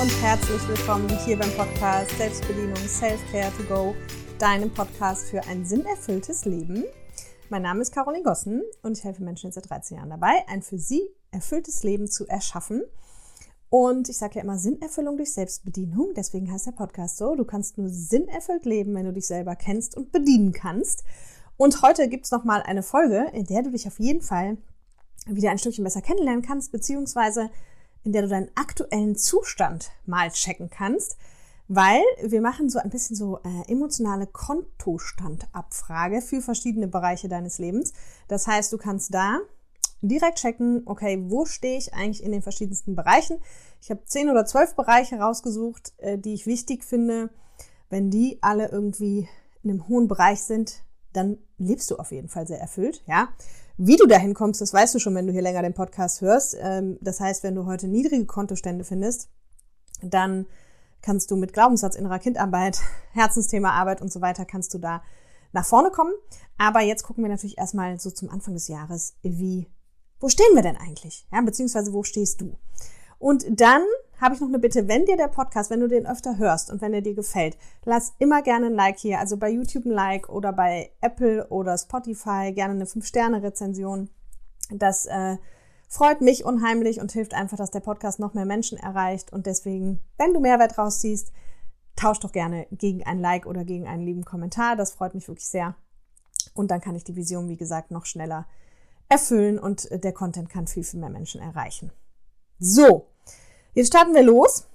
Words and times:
und 0.00 0.22
herzlich 0.22 0.66
willkommen 0.66 1.10
hier 1.26 1.38
beim 1.38 1.50
Podcast 1.50 2.10
Selbstbedienung 2.16 2.74
Self-Care 2.74 3.52
to 3.54 3.64
Go, 3.64 3.94
deinem 4.38 4.72
Podcast 4.72 5.28
für 5.28 5.46
ein 5.46 5.66
sinnerfülltes 5.66 6.46
Leben. 6.46 6.84
Mein 7.50 7.60
Name 7.60 7.82
ist 7.82 7.92
Caroline 7.92 8.24
Gossen 8.24 8.62
und 8.80 8.96
ich 8.96 9.04
helfe 9.04 9.22
Menschen 9.22 9.52
seit 9.52 9.68
13 9.68 9.98
Jahren 9.98 10.08
dabei, 10.08 10.48
ein 10.48 10.62
für 10.62 10.78
sie 10.78 11.02
erfülltes 11.32 11.82
Leben 11.82 12.08
zu 12.08 12.26
erschaffen. 12.26 12.82
Und 13.68 14.08
ich 14.08 14.16
sage 14.16 14.36
ja 14.36 14.42
immer 14.42 14.56
Sinnerfüllung 14.56 15.18
durch 15.18 15.34
Selbstbedienung, 15.34 16.14
deswegen 16.16 16.50
heißt 16.50 16.68
der 16.68 16.72
Podcast 16.72 17.18
so. 17.18 17.34
Du 17.34 17.44
kannst 17.44 17.76
nur 17.76 17.90
sinnerfüllt 17.90 18.64
leben, 18.64 18.94
wenn 18.94 19.04
du 19.04 19.12
dich 19.12 19.26
selber 19.26 19.54
kennst 19.54 19.98
und 19.98 20.12
bedienen 20.12 20.52
kannst. 20.52 21.04
Und 21.58 21.82
heute 21.82 22.08
gibt 22.08 22.24
es 22.24 22.30
nochmal 22.30 22.62
eine 22.62 22.82
Folge, 22.82 23.26
in 23.34 23.44
der 23.44 23.62
du 23.64 23.70
dich 23.70 23.86
auf 23.86 24.00
jeden 24.00 24.22
Fall 24.22 24.56
wieder 25.26 25.50
ein 25.50 25.58
Stückchen 25.58 25.84
besser 25.84 26.00
kennenlernen 26.00 26.40
kannst, 26.40 26.72
beziehungsweise 26.72 27.50
in 28.04 28.12
der 28.12 28.22
du 28.22 28.28
deinen 28.28 28.50
aktuellen 28.54 29.16
Zustand 29.16 29.90
mal 30.06 30.30
checken 30.30 30.70
kannst, 30.70 31.16
weil 31.68 32.02
wir 32.22 32.40
machen 32.40 32.68
so 32.68 32.78
ein 32.78 32.90
bisschen 32.90 33.14
so 33.14 33.38
äh, 33.38 33.70
emotionale 33.70 34.26
Kontostandabfrage 34.26 36.20
für 36.20 36.40
verschiedene 36.40 36.88
Bereiche 36.88 37.28
deines 37.28 37.58
Lebens. 37.58 37.92
Das 38.28 38.46
heißt, 38.46 38.72
du 38.72 38.78
kannst 38.78 39.14
da 39.14 39.38
direkt 40.02 40.38
checken, 40.38 40.82
okay, 40.86 41.24
wo 41.28 41.44
stehe 41.44 41.78
ich 41.78 41.94
eigentlich 41.94 42.22
in 42.22 42.32
den 42.32 42.42
verschiedensten 42.42 42.96
Bereichen. 42.96 43.38
Ich 43.80 43.90
habe 43.90 44.04
zehn 44.04 44.30
oder 44.30 44.46
zwölf 44.46 44.74
Bereiche 44.74 45.16
rausgesucht, 45.16 45.92
äh, 45.98 46.18
die 46.18 46.34
ich 46.34 46.46
wichtig 46.46 46.84
finde. 46.84 47.30
Wenn 47.88 48.10
die 48.10 48.38
alle 48.40 48.68
irgendwie 48.68 49.28
in 49.62 49.70
einem 49.70 49.88
hohen 49.88 50.08
Bereich 50.08 50.42
sind, 50.42 50.82
dann 51.12 51.38
lebst 51.58 51.90
du 51.90 51.96
auf 51.96 52.12
jeden 52.12 52.28
Fall 52.28 52.46
sehr 52.46 52.60
erfüllt, 52.60 53.02
ja. 53.06 53.28
Wie 53.82 53.96
du 53.96 54.04
dahin 54.04 54.34
kommst, 54.34 54.60
das 54.60 54.74
weißt 54.74 54.94
du 54.94 54.98
schon, 54.98 55.14
wenn 55.14 55.26
du 55.26 55.32
hier 55.32 55.40
länger 55.40 55.62
den 55.62 55.72
Podcast 55.72 56.20
hörst. 56.20 56.54
Ähm, 56.60 56.98
das 57.00 57.18
heißt, 57.18 57.42
wenn 57.42 57.54
du 57.54 57.64
heute 57.64 57.88
niedrige 57.88 58.26
Kontostände 58.26 58.84
findest, 58.84 59.30
dann 60.02 60.44
kannst 61.00 61.30
du 61.30 61.36
mit 61.36 61.54
Glaubenssatz 61.54 61.96
innerer 61.96 62.18
Kindarbeit, 62.18 62.78
Herzensthema 63.12 63.70
Arbeit 63.70 64.02
und 64.02 64.12
so 64.12 64.20
weiter, 64.20 64.44
kannst 64.44 64.74
du 64.74 64.78
da 64.78 65.02
nach 65.52 65.64
vorne 65.64 65.90
kommen. 65.90 66.12
Aber 66.58 66.82
jetzt 66.82 67.04
gucken 67.04 67.24
wir 67.24 67.30
natürlich 67.30 67.56
erstmal 67.56 67.98
so 67.98 68.10
zum 68.10 68.28
Anfang 68.28 68.52
des 68.52 68.68
Jahres, 68.68 69.14
wie, 69.22 69.66
wo 70.18 70.28
stehen 70.28 70.54
wir 70.54 70.62
denn 70.62 70.76
eigentlich? 70.76 71.26
Ja, 71.32 71.40
beziehungsweise 71.40 71.94
wo 71.94 72.02
stehst 72.02 72.42
du? 72.42 72.58
Und 73.18 73.46
dann 73.62 73.82
habe 74.20 74.34
ich 74.34 74.40
noch 74.40 74.48
eine 74.48 74.58
Bitte, 74.58 74.86
wenn 74.86 75.06
dir 75.06 75.16
der 75.16 75.28
Podcast, 75.28 75.70
wenn 75.70 75.80
du 75.80 75.88
den 75.88 76.06
öfter 76.06 76.36
hörst 76.36 76.70
und 76.70 76.80
wenn 76.80 76.92
er 76.92 77.00
dir 77.00 77.14
gefällt, 77.14 77.56
lass 77.84 78.14
immer 78.18 78.42
gerne 78.42 78.66
ein 78.66 78.74
Like 78.74 78.98
hier, 78.98 79.18
also 79.18 79.36
bei 79.36 79.50
YouTube 79.50 79.86
ein 79.86 79.92
Like 79.92 80.28
oder 80.28 80.52
bei 80.52 80.90
Apple 81.00 81.46
oder 81.48 81.76
Spotify 81.78 82.52
gerne 82.54 82.74
eine 82.74 82.84
5-Sterne-Rezension. 82.84 84.10
Das 84.70 85.06
äh, 85.06 85.36
freut 85.88 86.20
mich 86.20 86.44
unheimlich 86.44 87.00
und 87.00 87.12
hilft 87.12 87.34
einfach, 87.34 87.56
dass 87.56 87.70
der 87.70 87.80
Podcast 87.80 88.20
noch 88.20 88.34
mehr 88.34 88.44
Menschen 88.44 88.78
erreicht. 88.78 89.32
Und 89.32 89.46
deswegen, 89.46 90.00
wenn 90.18 90.34
du 90.34 90.40
Mehrwert 90.40 90.76
rausziehst, 90.76 91.32
tausch 91.96 92.20
doch 92.20 92.32
gerne 92.32 92.66
gegen 92.70 93.04
ein 93.04 93.18
Like 93.18 93.46
oder 93.46 93.64
gegen 93.64 93.88
einen 93.88 94.04
lieben 94.04 94.24
Kommentar. 94.24 94.76
Das 94.76 94.92
freut 94.92 95.14
mich 95.14 95.28
wirklich 95.28 95.48
sehr. 95.48 95.74
Und 96.54 96.70
dann 96.70 96.80
kann 96.80 96.94
ich 96.94 97.04
die 97.04 97.16
Vision, 97.16 97.48
wie 97.48 97.56
gesagt, 97.56 97.90
noch 97.90 98.06
schneller 98.06 98.46
erfüllen 99.08 99.58
und 99.58 99.88
der 99.90 100.12
Content 100.12 100.48
kann 100.48 100.66
viel, 100.66 100.84
viel 100.84 101.00
mehr 101.00 101.10
Menschen 101.10 101.40
erreichen. 101.40 101.90
So, 102.58 103.09
Jetzt 103.74 103.88
starten 103.88 104.14
wir 104.14 104.22
los. 104.22 104.66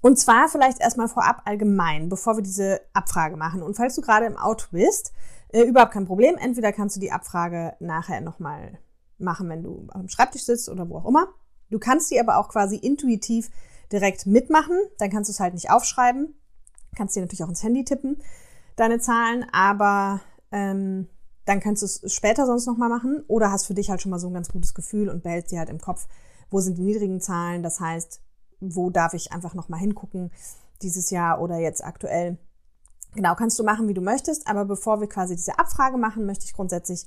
Und 0.00 0.18
zwar 0.18 0.48
vielleicht 0.48 0.80
erstmal 0.80 1.08
vorab 1.08 1.42
allgemein, 1.46 2.08
bevor 2.08 2.36
wir 2.36 2.42
diese 2.42 2.80
Abfrage 2.92 3.36
machen. 3.36 3.62
Und 3.62 3.76
falls 3.76 3.96
du 3.96 4.02
gerade 4.02 4.26
im 4.26 4.36
Auto 4.36 4.66
bist, 4.70 5.12
äh, 5.48 5.62
überhaupt 5.62 5.92
kein 5.92 6.06
Problem. 6.06 6.36
Entweder 6.36 6.72
kannst 6.72 6.96
du 6.96 7.00
die 7.00 7.12
Abfrage 7.12 7.74
nachher 7.80 8.20
nochmal 8.20 8.78
machen, 9.18 9.48
wenn 9.48 9.62
du 9.62 9.86
am 9.90 10.08
Schreibtisch 10.08 10.44
sitzt 10.44 10.68
oder 10.68 10.88
wo 10.88 10.98
auch 10.98 11.06
immer. 11.06 11.28
Du 11.70 11.78
kannst 11.78 12.08
sie 12.08 12.20
aber 12.20 12.38
auch 12.38 12.48
quasi 12.48 12.76
intuitiv 12.76 13.50
direkt 13.90 14.26
mitmachen. 14.26 14.78
Dann 14.98 15.10
kannst 15.10 15.28
du 15.28 15.32
es 15.32 15.40
halt 15.40 15.54
nicht 15.54 15.70
aufschreiben. 15.70 16.34
Kannst 16.96 17.16
dir 17.16 17.20
natürlich 17.20 17.44
auch 17.44 17.48
ins 17.48 17.62
Handy 17.62 17.84
tippen, 17.84 18.22
deine 18.76 19.00
Zahlen, 19.00 19.44
aber 19.52 20.20
ähm, 20.50 21.08
dann 21.44 21.60
kannst 21.60 21.82
du 21.82 21.86
es 21.86 22.12
später 22.12 22.46
sonst 22.46 22.66
nochmal 22.66 22.88
machen 22.88 23.22
oder 23.28 23.52
hast 23.52 23.66
für 23.66 23.74
dich 23.74 23.90
halt 23.90 24.00
schon 24.00 24.10
mal 24.10 24.18
so 24.18 24.28
ein 24.28 24.34
ganz 24.34 24.48
gutes 24.48 24.74
Gefühl 24.74 25.10
und 25.10 25.22
behältst 25.22 25.50
sie 25.50 25.58
halt 25.58 25.68
im 25.68 25.80
Kopf, 25.80 26.08
wo 26.50 26.60
sind 26.60 26.78
die 26.78 26.82
niedrigen 26.82 27.20
Zahlen, 27.20 27.62
das 27.62 27.80
heißt, 27.80 28.20
wo 28.60 28.90
darf 28.90 29.14
ich 29.14 29.32
einfach 29.32 29.54
nochmal 29.54 29.80
hingucken 29.80 30.30
dieses 30.82 31.10
Jahr 31.10 31.40
oder 31.40 31.58
jetzt 31.58 31.84
aktuell. 31.84 32.38
Genau, 33.14 33.34
kannst 33.34 33.58
du 33.58 33.64
machen, 33.64 33.88
wie 33.88 33.94
du 33.94 34.02
möchtest, 34.02 34.46
aber 34.46 34.64
bevor 34.64 35.00
wir 35.00 35.08
quasi 35.08 35.36
diese 35.36 35.58
Abfrage 35.58 35.96
machen, 35.96 36.26
möchte 36.26 36.44
ich 36.44 36.52
grundsätzlich 36.52 37.06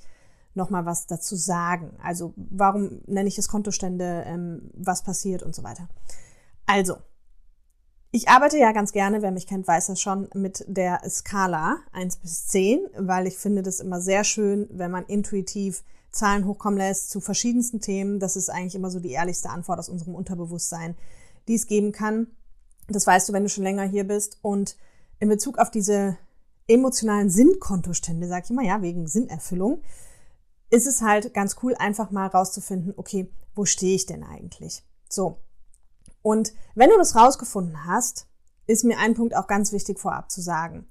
nochmal 0.54 0.84
was 0.84 1.06
dazu 1.06 1.36
sagen. 1.36 1.96
Also 2.02 2.34
warum 2.36 3.00
nenne 3.06 3.28
ich 3.28 3.38
es 3.38 3.48
Kontostände, 3.48 4.24
ähm, 4.26 4.70
was 4.74 5.02
passiert 5.04 5.42
und 5.42 5.54
so 5.54 5.62
weiter. 5.62 5.88
Also, 6.66 6.96
ich 8.12 8.28
arbeite 8.28 8.58
ja 8.58 8.72
ganz 8.72 8.90
gerne, 8.90 9.22
wer 9.22 9.30
mich 9.30 9.46
kennt, 9.46 9.68
weiß 9.68 9.86
das 9.86 10.00
schon, 10.00 10.28
mit 10.34 10.64
der 10.66 11.00
Skala 11.08 11.78
1 11.92 12.16
bis 12.16 12.48
10, 12.48 12.80
weil 12.98 13.28
ich 13.28 13.36
finde 13.36 13.62
das 13.62 13.78
immer 13.78 14.00
sehr 14.00 14.24
schön, 14.24 14.68
wenn 14.72 14.90
man 14.90 15.04
intuitiv 15.04 15.84
Zahlen 16.10 16.46
hochkommen 16.46 16.78
lässt 16.78 17.10
zu 17.10 17.20
verschiedensten 17.20 17.80
Themen. 17.80 18.20
Das 18.20 18.36
ist 18.36 18.50
eigentlich 18.50 18.74
immer 18.74 18.90
so 18.90 19.00
die 19.00 19.12
ehrlichste 19.12 19.50
Antwort 19.50 19.78
aus 19.78 19.88
unserem 19.88 20.14
Unterbewusstsein, 20.14 20.96
die 21.48 21.54
es 21.54 21.66
geben 21.66 21.92
kann. 21.92 22.28
Das 22.88 23.06
weißt 23.06 23.28
du, 23.28 23.32
wenn 23.32 23.44
du 23.44 23.48
schon 23.48 23.64
länger 23.64 23.84
hier 23.84 24.04
bist. 24.04 24.38
Und 24.42 24.76
in 25.20 25.28
Bezug 25.28 25.58
auf 25.58 25.70
diese 25.70 26.16
emotionalen 26.66 27.30
Sinnkontostände, 27.30 28.28
sag 28.28 28.44
ich 28.44 28.50
immer, 28.50 28.62
ja, 28.62 28.82
wegen 28.82 29.06
Sinnerfüllung, 29.06 29.82
ist 30.70 30.86
es 30.86 31.02
halt 31.02 31.34
ganz 31.34 31.56
cool, 31.62 31.74
einfach 31.74 32.10
mal 32.10 32.26
rauszufinden, 32.26 32.94
okay, 32.96 33.30
wo 33.54 33.64
stehe 33.64 33.96
ich 33.96 34.06
denn 34.06 34.22
eigentlich? 34.22 34.84
So. 35.08 35.38
Und 36.22 36.52
wenn 36.74 36.90
du 36.90 36.96
das 36.96 37.16
rausgefunden 37.16 37.86
hast, 37.86 38.26
ist 38.66 38.84
mir 38.84 38.98
ein 38.98 39.14
Punkt 39.14 39.34
auch 39.36 39.46
ganz 39.46 39.72
wichtig 39.72 39.98
vorab 39.98 40.30
zu 40.30 40.40
sagen. 40.40 40.86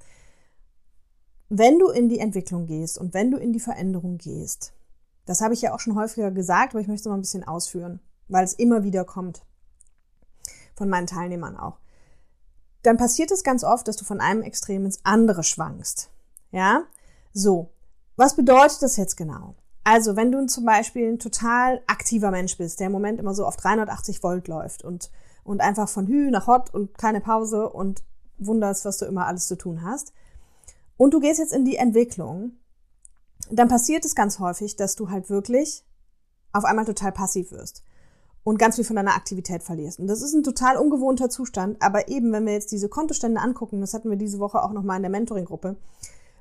Wenn 1.47 1.79
du 1.79 1.89
in 1.89 2.09
die 2.09 2.19
Entwicklung 2.19 2.67
gehst 2.67 2.97
und 2.97 3.13
wenn 3.13 3.31
du 3.31 3.37
in 3.37 3.53
die 3.53 3.59
Veränderung 3.59 4.17
gehst, 4.17 4.73
das 5.29 5.41
habe 5.41 5.53
ich 5.53 5.61
ja 5.61 5.75
auch 5.75 5.79
schon 5.79 5.93
häufiger 5.93 6.31
gesagt, 6.31 6.73
aber 6.73 6.81
ich 6.81 6.87
möchte 6.87 7.01
es 7.01 7.05
mal 7.05 7.13
ein 7.13 7.21
bisschen 7.21 7.47
ausführen, 7.47 7.99
weil 8.29 8.43
es 8.43 8.53
immer 8.53 8.81
wieder 8.83 9.05
kommt. 9.05 9.45
Von 10.73 10.89
meinen 10.89 11.05
Teilnehmern 11.05 11.55
auch. 11.55 11.77
Dann 12.81 12.97
passiert 12.97 13.29
es 13.29 13.43
ganz 13.43 13.63
oft, 13.63 13.87
dass 13.87 13.95
du 13.95 14.05
von 14.05 14.21
einem 14.21 14.41
Extrem 14.41 14.85
ins 14.85 15.05
andere 15.05 15.43
schwankst. 15.43 16.09
Ja? 16.49 16.85
So. 17.31 17.69
Was 18.15 18.35
bedeutet 18.35 18.81
das 18.81 18.97
jetzt 18.97 19.17
genau? 19.17 19.53
Also, 19.83 20.15
wenn 20.15 20.31
du 20.31 20.47
zum 20.47 20.65
Beispiel 20.65 21.07
ein 21.07 21.19
total 21.19 21.83
aktiver 21.85 22.31
Mensch 22.31 22.57
bist, 22.57 22.79
der 22.79 22.87
im 22.87 22.93
Moment 22.93 23.19
immer 23.19 23.35
so 23.35 23.45
auf 23.45 23.55
380 23.55 24.23
Volt 24.23 24.47
läuft 24.47 24.83
und, 24.83 25.11
und 25.43 25.61
einfach 25.61 25.89
von 25.89 26.07
Hü 26.07 26.31
nach 26.31 26.47
Hot 26.47 26.73
und 26.73 26.97
keine 26.97 27.21
Pause 27.21 27.69
und 27.69 28.01
wunderst, 28.39 28.83
was 28.83 28.97
du 28.97 29.05
immer 29.05 29.27
alles 29.27 29.45
zu 29.45 29.59
tun 29.59 29.83
hast. 29.83 30.11
Und 30.97 31.13
du 31.13 31.19
gehst 31.19 31.37
jetzt 31.37 31.53
in 31.53 31.65
die 31.65 31.75
Entwicklung, 31.75 32.53
dann 33.51 33.67
passiert 33.67 34.05
es 34.05 34.15
ganz 34.15 34.39
häufig, 34.39 34.75
dass 34.75 34.95
du 34.95 35.09
halt 35.09 35.29
wirklich 35.29 35.83
auf 36.53 36.65
einmal 36.65 36.85
total 36.85 37.11
passiv 37.11 37.51
wirst 37.51 37.83
und 38.43 38.57
ganz 38.57 38.75
viel 38.75 38.85
von 38.85 38.95
deiner 38.95 39.15
Aktivität 39.15 39.63
verlierst. 39.63 39.99
Und 39.99 40.07
das 40.07 40.21
ist 40.21 40.33
ein 40.33 40.43
total 40.43 40.77
ungewohnter 40.77 41.29
Zustand, 41.29 41.81
aber 41.81 42.07
eben, 42.07 42.31
wenn 42.31 42.45
wir 42.45 42.53
jetzt 42.53 42.71
diese 42.71 42.89
Kontostände 42.89 43.41
angucken, 43.41 43.81
das 43.81 43.93
hatten 43.93 44.09
wir 44.09 44.17
diese 44.17 44.39
Woche 44.39 44.63
auch 44.63 44.71
nochmal 44.71 44.97
in 44.97 45.03
der 45.03 45.11
Mentoring-Gruppe, 45.11 45.77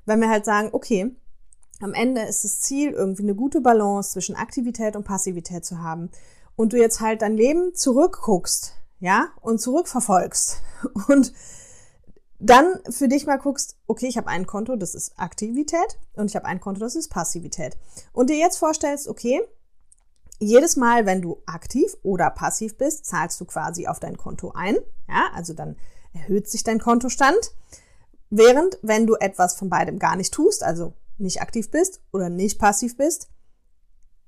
wenn 0.05 0.21
wir 0.21 0.29
halt 0.29 0.45
sagen, 0.45 0.69
okay, 0.71 1.15
am 1.81 1.93
Ende 1.93 2.21
ist 2.21 2.43
das 2.43 2.59
Ziel, 2.61 2.91
irgendwie 2.91 3.23
eine 3.23 3.35
gute 3.35 3.61
Balance 3.61 4.11
zwischen 4.11 4.35
Aktivität 4.35 4.95
und 4.95 5.05
Passivität 5.05 5.65
zu 5.65 5.79
haben 5.81 6.09
und 6.55 6.73
du 6.73 6.77
jetzt 6.77 6.99
halt 6.99 7.21
dein 7.21 7.37
Leben 7.37 7.73
zurückguckst, 7.73 8.73
ja, 8.99 9.29
und 9.41 9.61
zurückverfolgst 9.61 10.61
und 11.07 11.31
dann 12.39 12.79
für 12.89 13.07
dich 13.07 13.25
mal 13.25 13.37
guckst, 13.37 13.77
okay, 13.85 14.07
ich 14.07 14.17
habe 14.17 14.27
ein 14.27 14.47
Konto, 14.47 14.75
das 14.75 14.95
ist 14.95 15.13
Aktivität 15.19 15.99
und 16.13 16.29
ich 16.29 16.35
habe 16.35 16.45
ein 16.45 16.61
Konto, 16.61 16.79
das 16.79 16.95
ist 16.95 17.09
Passivität. 17.09 17.77
Und 18.13 18.29
dir 18.29 18.37
jetzt 18.37 18.57
vorstellst, 18.57 19.07
okay, 19.07 19.41
jedes 20.39 20.77
Mal, 20.77 21.05
wenn 21.05 21.21
du 21.21 21.41
aktiv 21.45 21.95
oder 22.01 22.29
passiv 22.29 22.77
bist, 22.77 23.05
zahlst 23.05 23.39
du 23.41 23.45
quasi 23.45 23.87
auf 23.87 23.99
dein 23.99 24.17
Konto 24.17 24.53
ein. 24.55 24.77
Ja, 25.09 25.29
also 25.33 25.53
dann 25.53 25.75
erhöht 26.13 26.49
sich 26.49 26.63
dein 26.63 26.79
Kontostand. 26.79 27.51
Während, 28.29 28.79
wenn 28.81 29.05
du 29.05 29.15
etwas 29.15 29.55
von 29.55 29.69
beidem 29.69 29.99
gar 29.99 30.15
nicht 30.15 30.33
tust, 30.33 30.63
also 30.63 30.93
nicht 31.17 31.41
aktiv 31.41 31.69
bist 31.69 32.01
oder 32.13 32.29
nicht 32.29 32.57
passiv 32.57 32.95
bist, 32.95 33.29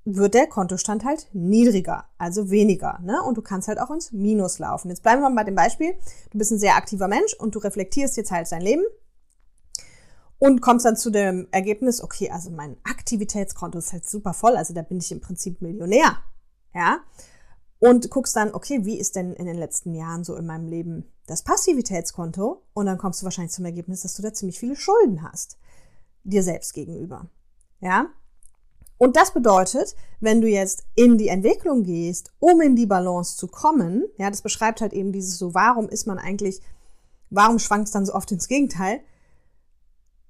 wird 0.04 0.34
der 0.34 0.48
Kontostand 0.48 1.04
halt 1.04 1.28
niedriger, 1.32 2.06
also 2.18 2.50
weniger. 2.50 2.98
Ne? 3.02 3.22
Und 3.22 3.36
du 3.36 3.42
kannst 3.42 3.68
halt 3.68 3.80
auch 3.80 3.90
ins 3.90 4.12
Minus 4.12 4.58
laufen. 4.58 4.88
Jetzt 4.88 5.02
bleiben 5.02 5.22
wir 5.22 5.30
mal 5.30 5.42
bei 5.42 5.44
dem 5.44 5.54
Beispiel. 5.54 5.94
Du 6.30 6.38
bist 6.38 6.50
ein 6.50 6.58
sehr 6.58 6.76
aktiver 6.76 7.08
Mensch 7.08 7.34
und 7.34 7.54
du 7.54 7.60
reflektierst 7.60 8.16
jetzt 8.16 8.32
halt 8.32 8.50
dein 8.50 8.62
Leben 8.62 8.84
und 10.42 10.60
kommst 10.60 10.84
dann 10.84 10.96
zu 10.96 11.10
dem 11.10 11.46
Ergebnis, 11.52 12.02
okay, 12.02 12.28
also 12.30 12.50
mein 12.50 12.76
Aktivitätskonto 12.82 13.78
ist 13.78 13.92
halt 13.92 14.10
super 14.10 14.34
voll, 14.34 14.56
also 14.56 14.74
da 14.74 14.82
bin 14.82 14.98
ich 14.98 15.12
im 15.12 15.20
Prinzip 15.20 15.62
Millionär. 15.62 16.18
Ja? 16.74 16.98
Und 17.78 18.10
guckst 18.10 18.34
dann, 18.34 18.52
okay, 18.52 18.84
wie 18.84 18.98
ist 18.98 19.14
denn 19.14 19.34
in 19.34 19.46
den 19.46 19.56
letzten 19.56 19.94
Jahren 19.94 20.24
so 20.24 20.34
in 20.34 20.44
meinem 20.44 20.66
Leben 20.66 21.04
das 21.26 21.44
Passivitätskonto? 21.44 22.64
Und 22.74 22.86
dann 22.86 22.98
kommst 22.98 23.20
du 23.20 23.24
wahrscheinlich 23.24 23.52
zum 23.52 23.66
Ergebnis, 23.66 24.02
dass 24.02 24.16
du 24.16 24.22
da 24.22 24.32
ziemlich 24.32 24.58
viele 24.58 24.74
Schulden 24.74 25.22
hast. 25.22 25.58
Dir 26.24 26.42
selbst 26.42 26.74
gegenüber. 26.74 27.28
Ja? 27.78 28.06
Und 28.98 29.16
das 29.16 29.32
bedeutet, 29.32 29.96
wenn 30.20 30.40
du 30.40 30.46
jetzt 30.46 30.84
in 30.94 31.18
die 31.18 31.28
Entwicklung 31.28 31.82
gehst, 31.82 32.32
um 32.38 32.60
in 32.60 32.76
die 32.76 32.86
Balance 32.86 33.36
zu 33.36 33.48
kommen, 33.48 34.04
ja, 34.16 34.30
das 34.30 34.42
beschreibt 34.42 34.80
halt 34.80 34.92
eben 34.92 35.12
dieses 35.12 35.38
so, 35.38 35.54
warum 35.54 35.88
ist 35.88 36.06
man 36.06 36.18
eigentlich, 36.18 36.60
warum 37.30 37.58
schwankt 37.58 37.86
es 37.86 37.92
dann 37.92 38.06
so 38.06 38.14
oft 38.14 38.30
ins 38.30 38.46
Gegenteil? 38.46 39.00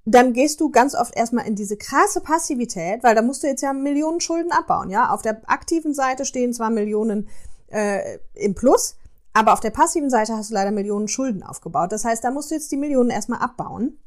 Dann 0.05 0.33
gehst 0.33 0.61
du 0.61 0.71
ganz 0.71 0.95
oft 0.95 1.15
erstmal 1.15 1.47
in 1.47 1.55
diese 1.55 1.77
krasse 1.77 2.21
Passivität, 2.21 3.05
weil 3.05 3.15
da 3.15 3.23
musst 3.23 3.43
du 3.43 3.47
jetzt 3.47 3.63
ja 3.63 3.73
Millionen 3.73 4.21
Schulden 4.21 4.51
abbauen, 4.51 4.91
ja. 4.91 5.11
Auf 5.11 5.23
der 5.23 5.43
aktiven 5.47 5.95
Seite 5.95 6.25
stehen 6.25 6.53
zwar 6.53 6.71
Millionen 6.71 7.29
äh, 7.69 8.19
im 8.35 8.55
Plus, 8.55 8.97
aber 9.33 9.53
auf 9.53 9.61
der 9.61 9.71
passiven 9.71 10.11
Seite 10.11 10.37
hast 10.37 10.51
du 10.51 10.55
leider 10.55 10.71
Millionen 10.71 11.09
Schulden 11.09 11.43
aufgebaut. 11.43 11.93
Das 11.93 12.05
heißt, 12.05 12.25
da 12.25 12.31
musst 12.31 12.51
du 12.51 12.55
jetzt 12.55 12.73
die 12.73 12.77
Millionen 12.77 13.11
erstmal 13.11 13.41
abbauen. 13.41 13.99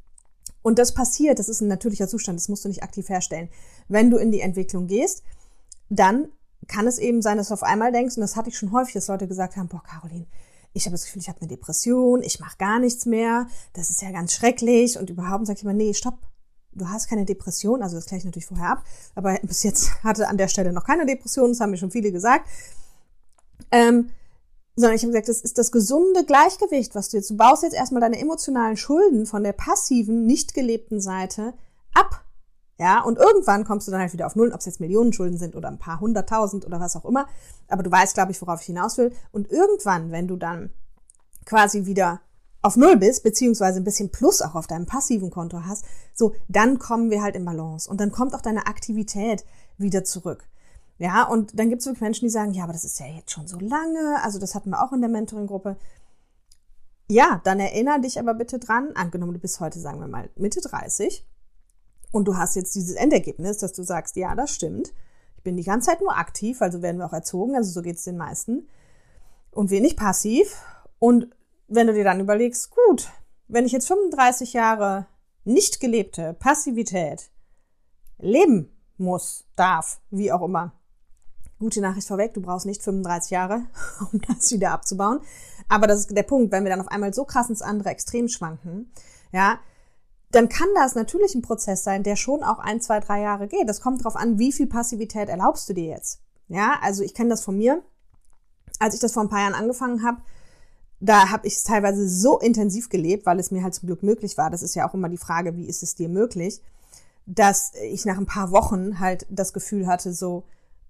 Und 0.65 0.79
das 0.79 0.95
passiert, 0.95 1.37
das 1.37 1.47
ist 1.47 1.61
ein 1.61 1.67
natürlicher 1.67 2.07
Zustand, 2.07 2.39
das 2.39 2.49
musst 2.49 2.65
du 2.65 2.69
nicht 2.69 2.81
aktiv 2.81 3.07
herstellen. 3.07 3.49
Wenn 3.87 4.09
du 4.09 4.17
in 4.17 4.31
die 4.31 4.39
Entwicklung 4.39 4.87
gehst, 4.87 5.21
dann 5.89 6.29
kann 6.67 6.87
es 6.87 6.97
eben 6.97 7.21
sein, 7.21 7.37
dass 7.37 7.49
du 7.49 7.53
auf 7.53 7.61
einmal 7.61 7.91
denkst, 7.91 8.17
und 8.17 8.21
das 8.21 8.35
hatte 8.35 8.49
ich 8.49 8.57
schon 8.57 8.71
häufig, 8.71 8.95
dass 8.95 9.07
Leute 9.07 9.27
gesagt 9.27 9.57
haben, 9.57 9.67
boah, 9.67 9.83
Caroline, 9.83 10.25
ich 10.73 10.87
habe 10.87 10.95
das 10.95 11.05
Gefühl, 11.05 11.21
ich 11.21 11.29
habe 11.29 11.39
eine 11.39 11.49
Depression, 11.49 12.23
ich 12.23 12.39
mache 12.39 12.57
gar 12.57 12.79
nichts 12.79 13.05
mehr, 13.05 13.45
das 13.73 13.91
ist 13.91 14.01
ja 14.01 14.09
ganz 14.09 14.33
schrecklich 14.33 14.97
und 14.97 15.11
überhaupt 15.11 15.45
sage 15.45 15.57
ich 15.57 15.63
immer, 15.63 15.73
nee, 15.73 15.93
stopp, 15.93 16.17
du 16.71 16.89
hast 16.89 17.09
keine 17.09 17.25
Depression, 17.25 17.83
also 17.83 17.97
das 17.97 18.07
kläre 18.07 18.17
ich 18.17 18.25
natürlich 18.25 18.47
vorher 18.47 18.71
ab, 18.71 18.83
aber 19.13 19.37
bis 19.43 19.61
jetzt 19.61 19.91
hatte 20.03 20.27
an 20.27 20.37
der 20.37 20.47
Stelle 20.47 20.73
noch 20.73 20.85
keine 20.85 21.05
Depression, 21.05 21.49
das 21.49 21.59
haben 21.59 21.69
mir 21.69 21.77
schon 21.77 21.91
viele 21.91 22.11
gesagt. 22.11 22.49
Ähm, 23.71 24.09
sondern 24.75 24.95
ich 24.95 25.03
habe 25.03 25.11
gesagt, 25.11 25.29
das 25.29 25.41
ist 25.41 25.57
das 25.57 25.71
gesunde 25.71 26.25
Gleichgewicht, 26.25 26.95
was 26.95 27.09
du 27.09 27.17
jetzt, 27.17 27.29
du 27.29 27.37
baust 27.37 27.63
jetzt 27.63 27.75
erstmal 27.75 28.01
deine 28.01 28.19
emotionalen 28.19 28.77
Schulden 28.77 29.25
von 29.25 29.43
der 29.43 29.53
passiven, 29.53 30.25
nicht 30.25 30.53
gelebten 30.53 30.99
Seite 30.99 31.53
ab. 31.93 32.25
Ja, 32.77 33.01
und 33.01 33.17
irgendwann 33.17 33.63
kommst 33.63 33.87
du 33.87 33.91
dann 33.91 34.01
halt 34.01 34.11
wieder 34.11 34.25
auf 34.25 34.35
Null, 34.35 34.51
ob 34.51 34.59
es 34.59 34.65
jetzt 34.65 34.81
Millionen 34.81 35.13
Schulden 35.13 35.37
sind 35.37 35.55
oder 35.55 35.69
ein 35.69 35.79
paar 35.79 36.01
hunderttausend 36.01 36.65
oder 36.65 36.81
was 36.81 36.97
auch 36.97 37.05
immer. 37.05 37.25
Aber 37.69 37.83
du 37.83 37.91
weißt, 37.91 38.15
glaube 38.15 38.31
ich, 38.31 38.41
worauf 38.41 38.59
ich 38.59 38.65
hinaus 38.65 38.97
will. 38.97 39.13
Und 39.31 39.49
irgendwann, 39.49 40.11
wenn 40.11 40.27
du 40.27 40.35
dann 40.35 40.71
quasi 41.45 41.85
wieder 41.85 42.19
auf 42.61 42.75
Null 42.75 42.97
bist, 42.97 43.23
beziehungsweise 43.23 43.79
ein 43.79 43.85
bisschen 43.85 44.11
Plus 44.11 44.41
auch 44.41 44.55
auf 44.55 44.67
deinem 44.67 44.87
passiven 44.87 45.29
Konto 45.29 45.61
hast, 45.65 45.85
so, 46.13 46.33
dann 46.49 46.77
kommen 46.77 47.11
wir 47.11 47.21
halt 47.21 47.35
in 47.35 47.45
Balance. 47.45 47.89
Und 47.89 48.01
dann 48.01 48.11
kommt 48.11 48.35
auch 48.35 48.41
deine 48.41 48.67
Aktivität 48.67 49.45
wieder 49.77 50.03
zurück. 50.03 50.45
Ja, 50.97 51.23
und 51.23 51.59
dann 51.59 51.69
gibt 51.69 51.81
es 51.81 51.85
wirklich 51.87 52.01
Menschen, 52.01 52.25
die 52.25 52.31
sagen, 52.31 52.53
ja, 52.53 52.63
aber 52.63 52.73
das 52.73 52.85
ist 52.85 52.99
ja 52.99 53.05
jetzt 53.05 53.31
schon 53.31 53.47
so 53.47 53.59
lange. 53.59 54.23
Also 54.23 54.39
das 54.39 54.55
hatten 54.55 54.69
wir 54.69 54.81
auch 54.81 54.93
in 54.93 55.01
der 55.01 55.09
Mentoring-Gruppe. 55.09 55.77
Ja, 57.07 57.41
dann 57.43 57.59
erinnere 57.59 58.01
dich 58.01 58.17
aber 58.17 58.33
bitte 58.33 58.59
dran, 58.59 58.91
angenommen 58.95 59.33
du 59.33 59.39
bist 59.39 59.59
heute, 59.59 59.79
sagen 59.79 59.99
wir 59.99 60.07
mal, 60.07 60.29
Mitte 60.35 60.61
30 60.61 61.25
und 62.11 62.27
du 62.27 62.35
hast 62.37 62.55
jetzt 62.55 62.73
dieses 62.75 62.95
Endergebnis, 62.95 63.57
dass 63.57 63.73
du 63.73 63.83
sagst, 63.83 64.15
ja, 64.15 64.33
das 64.35 64.51
stimmt. 64.51 64.93
Ich 65.37 65.43
bin 65.43 65.57
die 65.57 65.63
ganze 65.63 65.91
Zeit 65.91 66.01
nur 66.01 66.17
aktiv, 66.17 66.61
also 66.61 66.81
werden 66.81 66.97
wir 66.97 67.05
auch 67.05 67.13
erzogen, 67.13 67.55
also 67.55 67.71
so 67.71 67.81
geht 67.81 67.97
es 67.97 68.05
den 68.05 68.17
meisten. 68.17 68.67
Und 69.51 69.69
wenig 69.69 69.95
passiv. 69.95 70.55
Und 70.97 71.29
wenn 71.67 71.87
du 71.87 71.93
dir 71.93 72.03
dann 72.03 72.21
überlegst, 72.21 72.71
gut, 72.71 73.09
wenn 73.47 73.65
ich 73.65 73.71
jetzt 73.71 73.87
35 73.87 74.53
Jahre 74.53 75.05
nicht 75.43 75.79
gelebte 75.79 76.33
Passivität 76.33 77.29
leben 78.17 78.71
muss, 78.97 79.45
darf, 79.55 80.01
wie 80.09 80.31
auch 80.31 80.41
immer, 80.41 80.73
Gute 81.59 81.81
Nachricht 81.81 82.07
vorweg, 82.07 82.33
du 82.33 82.41
brauchst 82.41 82.65
nicht 82.65 82.83
35 82.83 83.31
Jahre, 83.31 83.63
um 84.11 84.21
das 84.27 84.51
wieder 84.51 84.71
abzubauen. 84.71 85.19
Aber 85.69 85.87
das 85.87 86.01
ist 86.01 86.17
der 86.17 86.23
Punkt, 86.23 86.51
wenn 86.51 86.63
wir 86.63 86.69
dann 86.69 86.81
auf 86.81 86.89
einmal 86.89 87.13
so 87.13 87.23
krass 87.25 87.49
ins 87.49 87.61
andere 87.61 87.89
Extrem 87.89 88.27
schwanken, 88.27 88.91
ja, 89.31 89.59
dann 90.31 90.49
kann 90.49 90.67
das 90.75 90.95
natürlich 90.95 91.33
ein 91.33 91.41
Prozess 91.41 91.83
sein, 91.83 92.03
der 92.03 92.17
schon 92.17 92.43
auch 92.43 92.59
ein, 92.59 92.81
zwei, 92.81 92.99
drei 92.99 93.21
Jahre 93.21 93.47
geht. 93.47 93.69
Das 93.69 93.79
kommt 93.79 94.01
darauf 94.01 94.17
an, 94.17 94.37
wie 94.37 94.51
viel 94.51 94.67
Passivität 94.67 95.29
erlaubst 95.29 95.69
du 95.69 95.73
dir 95.73 95.85
jetzt. 95.85 96.19
Ja, 96.49 96.77
also 96.81 97.03
ich 97.03 97.13
kenne 97.13 97.29
das 97.29 97.43
von 97.43 97.57
mir. 97.57 97.81
Als 98.79 98.93
ich 98.93 98.99
das 98.99 99.13
vor 99.13 99.23
ein 99.23 99.29
paar 99.29 99.39
Jahren 99.39 99.53
angefangen 99.53 100.03
habe, 100.03 100.21
da 100.99 101.29
habe 101.29 101.47
ich 101.47 101.55
es 101.55 101.63
teilweise 101.63 102.09
so 102.09 102.39
intensiv 102.39 102.89
gelebt, 102.89 103.25
weil 103.25 103.39
es 103.39 103.51
mir 103.51 103.63
halt 103.63 103.75
zum 103.75 103.87
Glück 103.87 104.03
möglich 104.03 104.37
war. 104.37 104.49
Das 104.49 104.61
ist 104.61 104.75
ja 104.75 104.87
auch 104.87 104.93
immer 104.93 105.09
die 105.09 105.17
Frage, 105.17 105.55
wie 105.55 105.67
ist 105.67 105.83
es 105.83 105.95
dir 105.95 106.09
möglich, 106.09 106.61
dass 107.25 107.73
ich 107.81 108.05
nach 108.05 108.17
ein 108.17 108.25
paar 108.25 108.51
Wochen 108.51 108.99
halt 108.99 109.25
das 109.29 109.53
Gefühl 109.53 109.87
hatte, 109.87 110.13
so, 110.13 110.43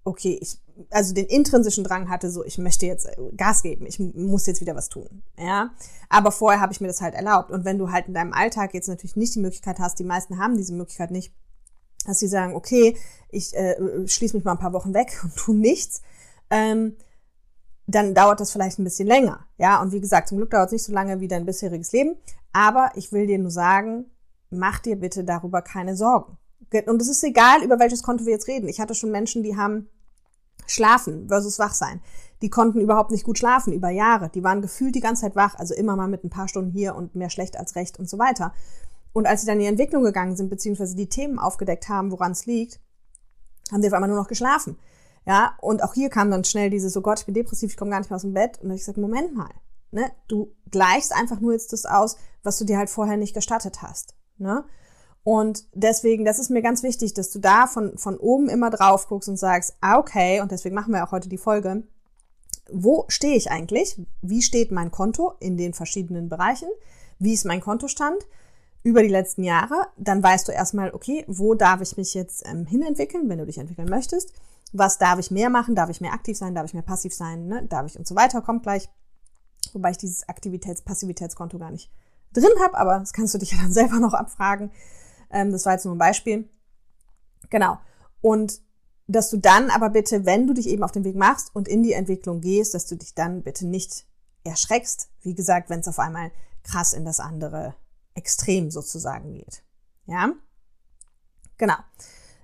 okay, 0.05 0.37
ich, 0.39 0.59
also 0.91 1.13
den 1.13 1.25
intrinsischen 1.25 1.83
Drang 1.83 2.09
hatte, 2.09 2.29
so, 2.29 2.45
ich 2.45 2.57
möchte 2.57 2.85
jetzt 2.85 3.07
äh, 3.07 3.15
Gas 3.35 3.63
geben, 3.63 3.85
ich 3.85 3.99
muss 3.99 4.45
jetzt 4.45 4.61
wieder 4.61 4.75
was 4.75 4.87
tun, 4.87 5.23
ja. 5.37 5.71
Aber 6.09 6.31
vorher 6.31 6.61
habe 6.61 6.71
ich 6.71 6.79
mir 6.79 6.87
das 6.87 7.01
halt 7.01 7.15
erlaubt. 7.15 7.51
Und 7.51 7.65
wenn 7.65 7.79
du 7.79 7.91
halt 7.91 8.07
in 8.07 8.13
deinem 8.13 8.31
Alltag 8.31 8.73
jetzt 8.73 8.87
natürlich 8.87 9.15
nicht 9.15 9.35
die 9.35 9.39
Möglichkeit 9.39 9.79
hast, 9.79 9.99
die 9.99 10.03
meisten 10.03 10.37
haben 10.37 10.55
diese 10.55 10.73
Möglichkeit 10.73 11.11
nicht, 11.11 11.33
dass 12.05 12.19
sie 12.19 12.27
sagen, 12.27 12.55
okay, 12.55 12.95
ich 13.29 13.55
äh, 13.55 14.07
schließe 14.07 14.37
mich 14.37 14.45
mal 14.45 14.51
ein 14.51 14.59
paar 14.59 14.73
Wochen 14.73 14.93
weg 14.93 15.19
und 15.23 15.35
tu 15.35 15.53
nichts, 15.53 16.01
ähm, 16.51 16.95
dann 17.87 18.15
dauert 18.15 18.39
das 18.39 18.51
vielleicht 18.51 18.79
ein 18.79 18.83
bisschen 18.83 19.07
länger, 19.07 19.45
ja. 19.57 19.81
Und 19.81 19.91
wie 19.91 20.01
gesagt, 20.01 20.29
zum 20.29 20.37
Glück 20.37 20.51
dauert 20.51 20.67
es 20.67 20.73
nicht 20.73 20.83
so 20.83 20.93
lange 20.93 21.19
wie 21.19 21.27
dein 21.27 21.45
bisheriges 21.45 21.91
Leben. 21.91 22.15
Aber 22.53 22.91
ich 22.95 23.11
will 23.11 23.27
dir 23.27 23.37
nur 23.37 23.51
sagen, 23.51 24.05
mach 24.49 24.79
dir 24.79 24.95
bitte 24.95 25.23
darüber 25.23 25.61
keine 25.61 25.95
Sorgen. 25.95 26.37
Und 26.87 27.01
es 27.01 27.09
ist 27.09 27.23
egal, 27.23 27.63
über 27.63 27.79
welches 27.79 28.01
Konto 28.01 28.25
wir 28.25 28.33
jetzt 28.33 28.47
reden. 28.47 28.67
Ich 28.67 28.79
hatte 28.79 28.95
schon 28.95 29.11
Menschen, 29.11 29.43
die 29.43 29.55
haben 29.57 29.89
Schlafen 30.67 31.27
versus 31.27 31.59
Wachsein. 31.59 32.01
Die 32.41 32.49
konnten 32.49 32.79
überhaupt 32.79 33.11
nicht 33.11 33.23
gut 33.23 33.37
schlafen 33.37 33.73
über 33.73 33.89
Jahre. 33.89 34.29
Die 34.29 34.43
waren 34.43 34.61
gefühlt 34.61 34.95
die 34.95 34.99
ganze 34.99 35.23
Zeit 35.23 35.35
wach, 35.35 35.55
also 35.55 35.73
immer 35.73 35.95
mal 35.95 36.07
mit 36.07 36.23
ein 36.23 36.29
paar 36.29 36.47
Stunden 36.47 36.71
hier 36.71 36.95
und 36.95 37.15
mehr 37.15 37.29
schlecht 37.29 37.57
als 37.57 37.75
recht 37.75 37.97
und 37.97 38.09
so 38.09 38.19
weiter. 38.19 38.53
Und 39.13 39.27
als 39.27 39.41
sie 39.41 39.47
dann 39.47 39.55
in 39.55 39.61
die 39.61 39.67
Entwicklung 39.67 40.03
gegangen 40.03 40.35
sind, 40.35 40.49
beziehungsweise 40.49 40.95
die 40.95 41.07
Themen 41.07 41.39
aufgedeckt 41.39 41.87
haben, 41.87 42.11
woran 42.11 42.33
es 42.33 42.45
liegt, 42.45 42.81
haben 43.71 43.81
sie 43.81 43.87
auf 43.87 43.93
einmal 43.93 44.09
nur 44.09 44.19
noch 44.19 44.27
geschlafen. 44.27 44.77
Ja, 45.25 45.55
und 45.61 45.83
auch 45.83 45.93
hier 45.93 46.09
kam 46.09 46.29
dann 46.29 46.43
schnell 46.43 46.69
dieses, 46.69 46.93
so 46.93 47.01
Gott, 47.01 47.19
ich 47.19 47.25
bin 47.25 47.33
depressiv, 47.33 47.71
ich 47.71 47.77
komme 47.77 47.91
gar 47.91 47.99
nicht 47.99 48.09
mehr 48.09 48.17
aus 48.17 48.21
dem 48.21 48.33
Bett. 48.33 48.57
Und 48.57 48.63
dann 48.63 48.71
habe 48.71 48.75
ich 48.75 48.81
gesagt, 48.81 48.97
Moment 48.97 49.33
mal, 49.33 49.49
ne, 49.91 50.11
du 50.27 50.53
gleichst 50.69 51.13
einfach 51.13 51.39
nur 51.39 51.53
jetzt 51.53 51.73
das 51.73 51.85
aus, 51.85 52.17
was 52.43 52.57
du 52.57 52.65
dir 52.65 52.77
halt 52.77 52.89
vorher 52.89 53.17
nicht 53.17 53.33
gestattet 53.33 53.81
hast. 53.81 54.15
Ne? 54.37 54.65
Und 55.25 55.65
deswegen, 55.73 56.23
das 56.23 56.37
ist 56.37 56.51
mir 56.51 56.61
ganz 56.61 56.83
wichtig, 56.83 57.15
dass 57.15 57.31
du 57.31 57.39
da 57.39 57.65
von, 57.65 57.97
von 57.97 58.15
oben 58.15 58.47
immer 58.47 58.69
drauf 58.69 59.07
guckst 59.07 59.27
und 59.27 59.37
sagst, 59.37 59.75
ah, 59.81 59.97
okay, 59.97 60.39
und 60.39 60.51
deswegen 60.51 60.75
machen 60.75 60.93
wir 60.93 61.03
auch 61.03 61.11
heute 61.11 61.29
die 61.29 61.39
Folge. 61.39 61.81
Wo 62.71 63.05
stehe 63.07 63.35
ich 63.35 63.49
eigentlich? 63.49 63.99
Wie 64.21 64.43
steht 64.43 64.71
mein 64.71 64.91
Konto 64.91 65.33
in 65.39 65.57
den 65.57 65.73
verschiedenen 65.73 66.29
Bereichen? 66.29 66.67
Wie 67.17 67.33
ist 67.33 67.43
mein 67.43 67.59
Kontostand 67.59 68.27
über 68.83 69.01
die 69.01 69.09
letzten 69.09 69.43
Jahre? 69.43 69.87
Dann 69.97 70.21
weißt 70.21 70.47
du 70.47 70.51
erstmal, 70.51 70.93
okay, 70.93 71.25
wo 71.27 71.55
darf 71.55 71.81
ich 71.81 71.97
mich 71.97 72.13
jetzt 72.13 72.47
ähm, 72.47 72.67
hinentwickeln, 72.67 73.27
wenn 73.27 73.39
du 73.39 73.47
dich 73.47 73.57
entwickeln 73.57 73.89
möchtest? 73.89 74.31
Was 74.73 74.99
darf 74.99 75.17
ich 75.17 75.31
mehr 75.31 75.49
machen? 75.49 75.73
Darf 75.73 75.89
ich 75.89 76.01
mehr 76.01 76.13
aktiv 76.13 76.37
sein? 76.37 76.53
Darf 76.53 76.65
ich 76.65 76.75
mehr 76.75 76.83
passiv 76.83 77.15
sein? 77.15 77.47
Ne? 77.47 77.65
Darf 77.65 77.87
ich 77.87 77.97
und 77.97 78.05
so 78.05 78.15
weiter? 78.15 78.43
Kommt 78.43 78.61
gleich. 78.61 78.89
Wobei 79.73 79.89
ich 79.89 79.97
dieses 79.97 80.29
Aktivitäts-Passivitätskonto 80.29 81.57
gar 81.57 81.71
nicht 81.71 81.89
drin 82.31 82.51
habe, 82.61 82.77
aber 82.77 82.99
das 82.99 83.11
kannst 83.11 83.33
du 83.33 83.39
dich 83.39 83.53
ja 83.53 83.57
dann 83.57 83.73
selber 83.73 83.99
noch 83.99 84.13
abfragen. 84.13 84.69
Ähm, 85.29 85.51
das 85.51 85.65
war 85.65 85.73
jetzt 85.73 85.85
nur 85.85 85.95
ein 85.95 85.99
Beispiel. 85.99 86.49
Genau. 87.49 87.77
Und 88.21 88.61
dass 89.07 89.29
du 89.29 89.37
dann 89.37 89.69
aber 89.69 89.89
bitte, 89.89 90.25
wenn 90.25 90.47
du 90.47 90.53
dich 90.53 90.67
eben 90.67 90.83
auf 90.83 90.91
den 90.91 91.03
Weg 91.03 91.15
machst 91.15 91.53
und 91.53 91.67
in 91.67 91.83
die 91.83 91.93
Entwicklung 91.93 92.41
gehst, 92.41 92.73
dass 92.73 92.87
du 92.87 92.95
dich 92.95 93.13
dann 93.13 93.43
bitte 93.43 93.67
nicht 93.67 94.07
erschreckst. 94.43 95.09
Wie 95.21 95.35
gesagt, 95.35 95.69
wenn 95.69 95.81
es 95.81 95.87
auf 95.87 95.99
einmal 95.99 96.31
krass 96.63 96.93
in 96.93 97.05
das 97.05 97.19
andere 97.19 97.75
Extrem 98.15 98.71
sozusagen 98.71 99.33
geht. 99.33 99.63
Ja? 100.07 100.31
Genau. 101.57 101.75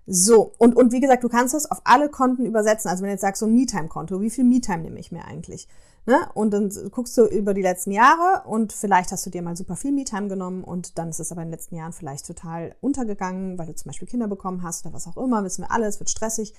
So, 0.08 0.54
und, 0.58 0.76
und 0.76 0.92
wie 0.92 1.00
gesagt, 1.00 1.24
du 1.24 1.30
kannst 1.30 1.54
das 1.54 1.70
auf 1.70 1.82
alle 1.84 2.10
Konten 2.10 2.46
übersetzen. 2.46 2.90
Also 2.90 3.04
wenn 3.04 3.10
du 3.10 3.14
jetzt 3.14 3.22
sagst, 3.22 3.40
so 3.40 3.46
ein 3.46 3.54
MeTime-Konto, 3.54 4.20
wie 4.22 4.30
viel 4.30 4.44
MeTime 4.44 4.80
nehme 4.80 5.00
ich 5.00 5.12
mir 5.12 5.26
eigentlich? 5.26 5.68
Ne? 6.08 6.18
Und 6.34 6.52
dann 6.52 6.72
guckst 6.90 7.16
du 7.18 7.26
über 7.26 7.54
die 7.54 7.62
letzten 7.62 7.92
Jahre 7.92 8.48
und 8.48 8.74
vielleicht 8.74 9.12
hast 9.12 9.24
du 9.26 9.30
dir 9.30 9.44
mal 9.44 9.56
super 9.56 9.76
viel 9.76 9.92
Me-Time 9.92 10.30
genommen 10.30 10.64
und 10.64 10.98
dann 10.98 11.10
ist 11.10 11.20
es 11.20 11.32
aber 11.32 11.44
in 11.44 11.50
den 11.50 11.54
letzten 11.54 11.76
Jahren 11.76 11.94
vielleicht 11.94 12.26
total 12.26 12.76
untergegangen, 12.82 13.60
weil 13.60 13.68
du 13.68 13.76
zum 13.76 13.90
Beispiel 13.90 14.08
Kinder 14.08 14.28
bekommen 14.28 14.64
hast 14.64 14.84
oder 14.86 14.96
was 14.96 15.08
auch 15.08 15.18
immer, 15.18 15.44
wissen 15.44 15.64
wir 15.64 15.72
alles, 15.72 16.00
wird 16.00 16.10
stressig. 16.10 16.56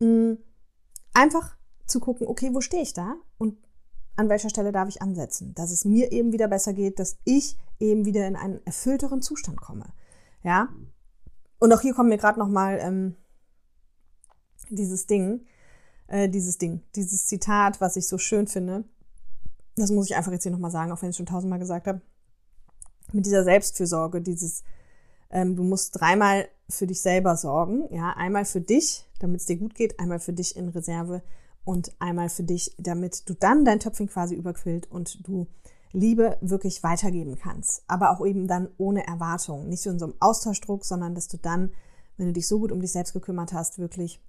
Mm, 0.00 0.34
einfach 1.12 1.56
zu 1.86 2.00
gucken, 2.00 2.26
okay, 2.26 2.54
wo 2.54 2.62
stehe 2.62 2.82
ich 2.82 2.94
da 2.94 3.16
und 3.36 3.58
an 4.16 4.30
welcher 4.30 4.48
Stelle 4.48 4.72
darf 4.72 4.88
ich 4.88 5.02
ansetzen, 5.02 5.54
dass 5.54 5.70
es 5.70 5.84
mir 5.84 6.10
eben 6.10 6.32
wieder 6.32 6.48
besser 6.48 6.72
geht, 6.72 6.98
dass 6.98 7.18
ich 7.24 7.58
eben 7.78 8.06
wieder 8.06 8.26
in 8.26 8.36
einen 8.36 8.64
erfüllteren 8.64 9.20
Zustand 9.20 9.60
komme. 9.60 9.84
Ja. 10.42 10.68
Und 11.62 11.72
auch 11.72 11.80
hier 11.80 11.94
kommt 11.94 12.08
mir 12.08 12.18
gerade 12.18 12.40
noch 12.40 12.48
mal 12.48 12.80
ähm, 12.82 13.14
dieses 14.68 15.06
Ding, 15.06 15.46
äh, 16.08 16.28
dieses 16.28 16.58
Ding, 16.58 16.82
dieses 16.96 17.24
Zitat, 17.24 17.80
was 17.80 17.94
ich 17.94 18.08
so 18.08 18.18
schön 18.18 18.48
finde. 18.48 18.82
Das 19.76 19.92
muss 19.92 20.10
ich 20.10 20.16
einfach 20.16 20.32
jetzt 20.32 20.42
hier 20.42 20.50
nochmal 20.50 20.72
sagen, 20.72 20.90
auch 20.90 21.00
wenn 21.00 21.10
ich 21.10 21.12
es 21.14 21.18
schon 21.18 21.26
tausendmal 21.26 21.60
gesagt 21.60 21.86
habe. 21.86 22.00
Mit 23.12 23.26
dieser 23.26 23.44
Selbstfürsorge, 23.44 24.20
dieses, 24.20 24.64
ähm, 25.30 25.54
du 25.54 25.62
musst 25.62 26.00
dreimal 26.00 26.48
für 26.68 26.88
dich 26.88 27.00
selber 27.00 27.36
sorgen. 27.36 27.86
Ja, 27.94 28.10
einmal 28.16 28.44
für 28.44 28.60
dich, 28.60 29.08
damit 29.20 29.38
es 29.38 29.46
dir 29.46 29.56
gut 29.56 29.76
geht, 29.76 30.00
einmal 30.00 30.18
für 30.18 30.32
dich 30.32 30.56
in 30.56 30.68
Reserve 30.68 31.22
und 31.62 31.92
einmal 32.00 32.28
für 32.28 32.42
dich, 32.42 32.74
damit 32.76 33.28
du 33.28 33.34
dann 33.34 33.64
dein 33.64 33.78
Töpfchen 33.78 34.08
quasi 34.08 34.34
überquillt 34.34 34.90
und 34.90 35.24
du 35.28 35.46
Liebe 35.92 36.38
wirklich 36.40 36.82
weitergeben 36.82 37.36
kannst. 37.36 37.82
Aber 37.86 38.10
auch 38.10 38.24
eben 38.24 38.48
dann 38.48 38.68
ohne 38.78 39.06
Erwartung. 39.06 39.68
Nicht 39.68 39.82
so 39.82 39.90
in 39.90 39.98
so 39.98 40.06
einem 40.06 40.14
Austauschdruck, 40.20 40.84
sondern 40.84 41.14
dass 41.14 41.28
du 41.28 41.36
dann 41.36 41.72
wenn 42.16 42.26
du 42.26 42.32
dich 42.32 42.46
so 42.46 42.58
gut 42.58 42.72
um 42.72 42.80
dich 42.80 42.92
selbst 42.92 43.12
gekümmert 43.12 43.52
hast, 43.52 43.78
wirklich 43.78 44.20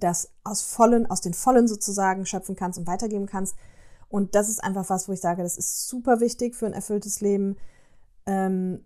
das 0.00 0.30
aus 0.44 0.62
vollen, 0.62 1.06
aus 1.10 1.20
den 1.20 1.34
vollen 1.34 1.68
sozusagen 1.68 2.26
schöpfen 2.26 2.56
kannst 2.56 2.78
und 2.78 2.86
weitergeben 2.86 3.26
kannst. 3.26 3.56
Und 4.08 4.34
das 4.34 4.48
ist 4.48 4.62
einfach 4.62 4.88
was, 4.90 5.08
wo 5.08 5.12
ich 5.12 5.20
sage, 5.20 5.42
das 5.42 5.56
ist 5.56 5.88
super 5.88 6.20
wichtig 6.20 6.54
für 6.54 6.66
ein 6.66 6.72
erfülltes 6.72 7.20
Leben. 7.20 7.56
Ähm, 8.26 8.84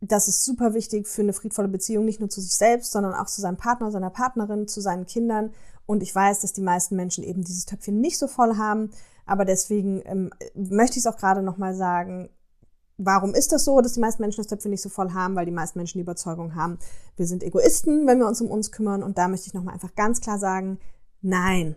das 0.00 0.28
ist 0.28 0.44
super 0.44 0.74
wichtig 0.74 1.08
für 1.08 1.22
eine 1.22 1.32
friedvolle 1.32 1.68
Beziehung, 1.68 2.04
nicht 2.04 2.20
nur 2.20 2.28
zu 2.28 2.40
sich 2.40 2.56
selbst, 2.56 2.92
sondern 2.92 3.14
auch 3.14 3.26
zu 3.26 3.40
seinem 3.40 3.56
Partner, 3.56 3.90
seiner 3.90 4.10
Partnerin, 4.10 4.68
zu 4.68 4.80
seinen 4.80 5.06
Kindern. 5.06 5.52
Und 5.88 6.02
ich 6.02 6.14
weiß, 6.14 6.40
dass 6.40 6.52
die 6.52 6.60
meisten 6.60 6.96
Menschen 6.96 7.24
eben 7.24 7.44
dieses 7.44 7.64
Töpfchen 7.64 7.98
nicht 7.98 8.18
so 8.18 8.28
voll 8.28 8.58
haben. 8.58 8.90
Aber 9.24 9.46
deswegen 9.46 10.02
ähm, 10.04 10.30
möchte 10.54 10.98
ich 10.98 11.06
es 11.06 11.06
auch 11.06 11.16
gerade 11.16 11.42
nochmal 11.42 11.74
sagen, 11.74 12.28
warum 12.98 13.34
ist 13.34 13.52
das 13.52 13.64
so, 13.64 13.80
dass 13.80 13.94
die 13.94 14.00
meisten 14.00 14.20
Menschen 14.20 14.42
das 14.42 14.48
Töpfchen 14.48 14.70
nicht 14.70 14.82
so 14.82 14.90
voll 14.90 15.14
haben? 15.14 15.34
Weil 15.34 15.46
die 15.46 15.50
meisten 15.50 15.78
Menschen 15.78 15.96
die 15.96 16.02
Überzeugung 16.02 16.54
haben, 16.54 16.78
wir 17.16 17.26
sind 17.26 17.42
Egoisten, 17.42 18.06
wenn 18.06 18.18
wir 18.18 18.26
uns 18.26 18.42
um 18.42 18.50
uns 18.50 18.70
kümmern. 18.70 19.02
Und 19.02 19.16
da 19.16 19.28
möchte 19.28 19.46
ich 19.46 19.54
nochmal 19.54 19.72
einfach 19.72 19.94
ganz 19.94 20.20
klar 20.20 20.38
sagen, 20.38 20.78
nein. 21.22 21.74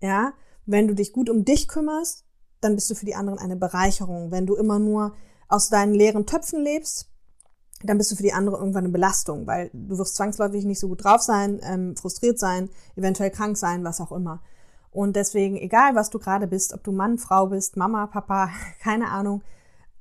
Ja, 0.00 0.32
wenn 0.66 0.88
du 0.88 0.96
dich 0.96 1.12
gut 1.12 1.30
um 1.30 1.44
dich 1.44 1.68
kümmerst, 1.68 2.24
dann 2.60 2.74
bist 2.74 2.90
du 2.90 2.96
für 2.96 3.06
die 3.06 3.14
anderen 3.14 3.38
eine 3.38 3.54
Bereicherung. 3.54 4.32
Wenn 4.32 4.46
du 4.46 4.56
immer 4.56 4.80
nur 4.80 5.14
aus 5.46 5.68
deinen 5.68 5.94
leeren 5.94 6.26
Töpfen 6.26 6.64
lebst, 6.64 7.09
dann 7.82 7.98
bist 7.98 8.10
du 8.12 8.16
für 8.16 8.22
die 8.22 8.32
andere 8.32 8.56
irgendwann 8.56 8.84
eine 8.84 8.92
Belastung, 8.92 9.46
weil 9.46 9.70
du 9.72 9.98
wirst 9.98 10.16
zwangsläufig 10.16 10.64
nicht 10.64 10.80
so 10.80 10.88
gut 10.88 11.04
drauf 11.04 11.22
sein, 11.22 11.60
ähm, 11.62 11.96
frustriert 11.96 12.38
sein, 12.38 12.68
eventuell 12.96 13.30
krank 13.30 13.56
sein, 13.56 13.84
was 13.84 14.00
auch 14.00 14.12
immer. 14.12 14.42
Und 14.90 15.16
deswegen, 15.16 15.56
egal 15.56 15.94
was 15.94 16.10
du 16.10 16.18
gerade 16.18 16.46
bist, 16.46 16.74
ob 16.74 16.82
du 16.82 16.92
Mann, 16.92 17.18
Frau 17.18 17.46
bist, 17.46 17.76
Mama, 17.76 18.06
Papa, 18.06 18.50
keine 18.82 19.10
Ahnung, 19.10 19.42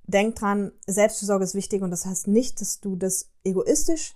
denk 0.07 0.36
dran, 0.36 0.71
Selbstfürsorge 0.88 1.43
ist 1.43 1.55
wichtig 1.55 1.81
und 1.81 1.91
das 1.91 2.05
heißt 2.05 2.27
nicht, 2.27 2.59
dass 2.62 2.79
du 2.79 2.95
das 2.95 3.29
egoistisch 3.43 4.15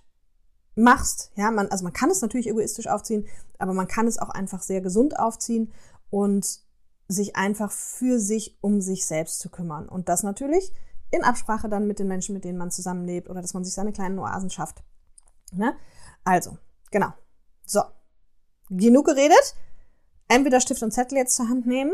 machst. 0.74 1.30
Ja, 1.36 1.50
man, 1.50 1.68
also 1.68 1.84
man 1.84 1.92
kann 1.92 2.10
es 2.10 2.20
natürlich 2.20 2.48
egoistisch 2.48 2.88
aufziehen, 2.88 3.26
aber 3.58 3.72
man 3.72 3.86
kann 3.86 4.06
es 4.06 4.18
auch 4.18 4.30
einfach 4.30 4.62
sehr 4.62 4.80
gesund 4.80 5.18
aufziehen 5.18 5.72
und 6.10 6.60
sich 7.06 7.36
einfach 7.36 7.70
für 7.70 8.18
sich 8.18 8.58
um 8.60 8.80
sich 8.80 9.06
selbst 9.06 9.38
zu 9.40 9.50
kümmern. 9.50 9.88
Und 9.88 10.08
das 10.08 10.22
natürlich 10.22 10.72
in 11.14 11.24
Absprache 11.24 11.68
dann 11.68 11.86
mit 11.86 11.98
den 11.98 12.08
Menschen, 12.08 12.34
mit 12.34 12.44
denen 12.44 12.58
man 12.58 12.70
zusammenlebt 12.70 13.28
oder 13.30 13.40
dass 13.40 13.54
man 13.54 13.64
sich 13.64 13.74
seine 13.74 13.92
kleinen 13.92 14.18
Oasen 14.18 14.50
schafft. 14.50 14.82
Ne? 15.52 15.74
Also, 16.24 16.58
genau. 16.90 17.12
So. 17.64 17.82
Genug 18.70 19.06
geredet. 19.06 19.54
Entweder 20.28 20.60
Stift 20.60 20.82
und 20.82 20.92
Zettel 20.92 21.18
jetzt 21.18 21.36
zur 21.36 21.48
Hand 21.48 21.66
nehmen, 21.66 21.92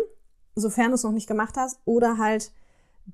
sofern 0.54 0.88
du 0.88 0.94
es 0.94 1.02
noch 1.02 1.12
nicht 1.12 1.26
gemacht 1.26 1.56
hast, 1.56 1.80
oder 1.84 2.18
halt 2.18 2.52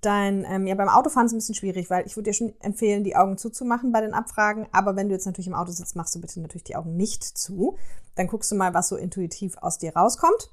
dein, 0.01 0.45
ähm, 0.45 0.67
ja, 0.67 0.75
beim 0.75 0.89
Autofahren 0.89 1.27
ist 1.27 1.33
es 1.33 1.35
ein 1.35 1.39
bisschen 1.39 1.55
schwierig, 1.55 1.91
weil 1.91 2.07
ich 2.07 2.17
würde 2.17 2.31
dir 2.31 2.35
schon 2.35 2.55
empfehlen, 2.61 3.05
die 3.05 3.17
Augen 3.17 3.39
zuzumachen 3.39 3.93
bei 3.93 4.01
den 4.01 4.15
Abfragen. 4.15 4.69
Aber 4.73 4.97
wenn 4.97 5.09
du 5.09 5.15
jetzt 5.15 5.27
natürlich 5.27 5.47
im 5.47 5.55
Auto 5.55 5.73
sitzt, 5.73 5.97
machst 5.97 6.15
du 6.15 6.21
bitte 6.21 6.41
natürlich 6.41 6.65
die 6.65 6.77
Augen 6.77 6.97
nicht 6.97 7.25
zu. 7.25 7.77
Dann 8.15 8.27
guckst 8.27 8.51
du 8.51 8.57
mal, 8.57 8.75
was 8.75 8.89
so 8.89 8.97
intuitiv 8.97 9.57
aus 9.59 9.79
dir 9.79 9.97
rauskommt. 9.97 10.53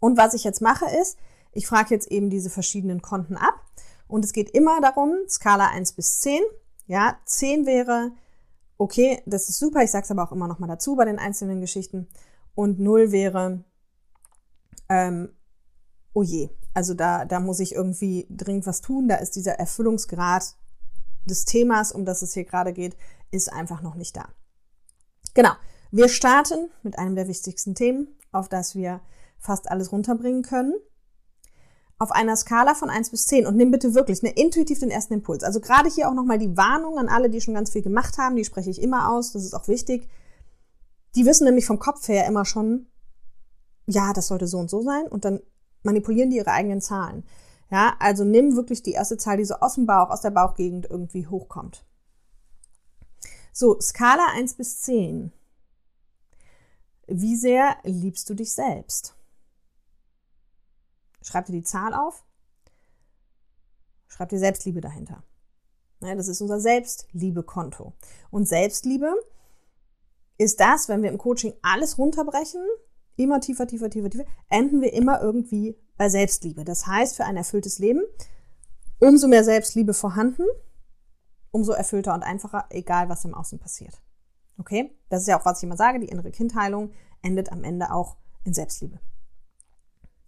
Und 0.00 0.16
was 0.16 0.34
ich 0.34 0.44
jetzt 0.44 0.60
mache 0.60 0.86
ist, 1.00 1.18
ich 1.52 1.66
frage 1.66 1.94
jetzt 1.94 2.10
eben 2.10 2.30
diese 2.30 2.50
verschiedenen 2.50 3.02
Konten 3.02 3.36
ab. 3.36 3.60
Und 4.06 4.24
es 4.24 4.32
geht 4.32 4.50
immer 4.50 4.80
darum, 4.80 5.16
Skala 5.28 5.68
1 5.68 5.92
bis 5.92 6.20
10. 6.20 6.40
Ja, 6.86 7.18
10 7.24 7.66
wäre, 7.66 8.12
okay, 8.76 9.22
das 9.26 9.48
ist 9.48 9.58
super, 9.58 9.82
ich 9.82 9.90
sage 9.90 10.04
es 10.04 10.10
aber 10.10 10.24
auch 10.24 10.32
immer 10.32 10.48
noch 10.48 10.58
mal 10.58 10.66
dazu 10.66 10.96
bei 10.96 11.04
den 11.04 11.18
einzelnen 11.18 11.60
Geschichten. 11.60 12.08
Und 12.54 12.78
0 12.78 13.10
wäre, 13.10 13.64
ähm, 14.88 15.30
oh 16.12 16.22
je, 16.22 16.50
also 16.74 16.94
da, 16.94 17.24
da 17.24 17.40
muss 17.40 17.60
ich 17.60 17.74
irgendwie 17.74 18.26
dringend 18.30 18.66
was 18.66 18.80
tun. 18.80 19.08
Da 19.08 19.16
ist 19.16 19.36
dieser 19.36 19.58
Erfüllungsgrad 19.58 20.54
des 21.24 21.44
Themas, 21.44 21.92
um 21.92 22.04
das 22.04 22.22
es 22.22 22.34
hier 22.34 22.44
gerade 22.44 22.72
geht, 22.72 22.96
ist 23.30 23.52
einfach 23.52 23.80
noch 23.82 23.94
nicht 23.94 24.16
da. 24.16 24.28
Genau. 25.32 25.52
Wir 25.90 26.08
starten 26.08 26.70
mit 26.82 26.98
einem 26.98 27.14
der 27.14 27.28
wichtigsten 27.28 27.74
Themen, 27.74 28.08
auf 28.32 28.48
das 28.48 28.74
wir 28.74 29.00
fast 29.38 29.70
alles 29.70 29.92
runterbringen 29.92 30.42
können 30.42 30.74
auf 31.98 32.10
einer 32.10 32.36
Skala 32.36 32.74
von 32.74 32.90
1 32.90 33.10
bis 33.10 33.26
10 33.26 33.46
und 33.46 33.56
nimm 33.56 33.70
bitte 33.70 33.94
wirklich 33.94 34.22
ne, 34.22 34.30
intuitiv 34.30 34.80
den 34.80 34.90
ersten 34.90 35.14
Impuls. 35.14 35.44
Also 35.44 35.60
gerade 35.60 35.88
hier 35.88 36.08
auch 36.08 36.14
nochmal 36.14 36.38
die 36.38 36.56
Warnung 36.56 36.98
an 36.98 37.08
alle, 37.08 37.30
die 37.30 37.40
schon 37.40 37.54
ganz 37.54 37.70
viel 37.70 37.82
gemacht 37.82 38.18
haben, 38.18 38.36
die 38.36 38.44
spreche 38.44 38.70
ich 38.70 38.82
immer 38.82 39.12
aus, 39.12 39.32
das 39.32 39.44
ist 39.44 39.54
auch 39.54 39.68
wichtig. 39.68 40.08
Die 41.14 41.24
wissen 41.24 41.44
nämlich 41.44 41.66
vom 41.66 41.78
Kopf 41.78 42.08
her 42.08 42.26
immer 42.26 42.44
schon, 42.44 42.86
ja, 43.86 44.12
das 44.12 44.26
sollte 44.26 44.46
so 44.46 44.58
und 44.58 44.70
so 44.70 44.82
sein 44.82 45.06
und 45.06 45.24
dann 45.24 45.40
manipulieren 45.82 46.30
die 46.30 46.36
ihre 46.36 46.50
eigenen 46.50 46.80
Zahlen. 46.80 47.24
Ja, 47.70 47.94
also 47.98 48.24
nimm 48.24 48.56
wirklich 48.56 48.82
die 48.82 48.92
erste 48.92 49.16
Zahl, 49.16 49.36
die 49.36 49.44
so 49.44 49.54
aus 49.54 49.76
dem 49.76 49.86
Bauch, 49.86 50.10
aus 50.10 50.20
der 50.20 50.30
Bauchgegend 50.30 50.86
irgendwie 50.90 51.26
hochkommt. 51.26 51.84
So, 53.52 53.80
Skala 53.80 54.26
1 54.34 54.54
bis 54.54 54.80
10. 54.80 55.32
Wie 57.06 57.36
sehr 57.36 57.76
liebst 57.84 58.28
du 58.28 58.34
dich 58.34 58.52
selbst? 58.52 59.14
Schreib 61.24 61.46
dir 61.46 61.52
die 61.52 61.62
Zahl 61.62 61.94
auf. 61.94 62.22
Schreib 64.06 64.28
dir 64.28 64.38
Selbstliebe 64.38 64.80
dahinter. 64.80 65.24
das 66.00 66.28
ist 66.28 66.42
unser 66.42 66.60
Selbstliebekonto. 66.60 67.94
Und 68.30 68.46
Selbstliebe 68.46 69.12
ist 70.36 70.60
das, 70.60 70.88
wenn 70.88 71.02
wir 71.02 71.10
im 71.10 71.18
Coaching 71.18 71.54
alles 71.62 71.96
runterbrechen, 71.96 72.60
immer 73.16 73.40
tiefer, 73.40 73.66
tiefer, 73.66 73.88
tiefer, 73.88 74.10
tiefer, 74.10 74.26
enden 74.50 74.82
wir 74.82 74.92
immer 74.92 75.22
irgendwie 75.22 75.78
bei 75.96 76.10
Selbstliebe. 76.10 76.62
Das 76.62 76.86
heißt, 76.86 77.16
für 77.16 77.24
ein 77.24 77.38
erfülltes 77.38 77.78
Leben, 77.78 78.02
umso 78.98 79.26
mehr 79.26 79.44
Selbstliebe 79.44 79.94
vorhanden, 79.94 80.44
umso 81.50 81.72
erfüllter 81.72 82.12
und 82.12 82.22
einfacher, 82.22 82.66
egal 82.68 83.08
was 83.08 83.24
im 83.24 83.34
Außen 83.34 83.58
passiert. 83.58 84.02
Okay? 84.58 84.94
Das 85.08 85.22
ist 85.22 85.28
ja 85.28 85.40
auch, 85.40 85.46
was 85.46 85.58
ich 85.58 85.64
immer 85.64 85.76
sage, 85.78 86.00
die 86.00 86.08
innere 86.08 86.32
Kindheilung 86.32 86.92
endet 87.22 87.50
am 87.50 87.64
Ende 87.64 87.92
auch 87.92 88.16
in 88.44 88.52
Selbstliebe. 88.52 89.00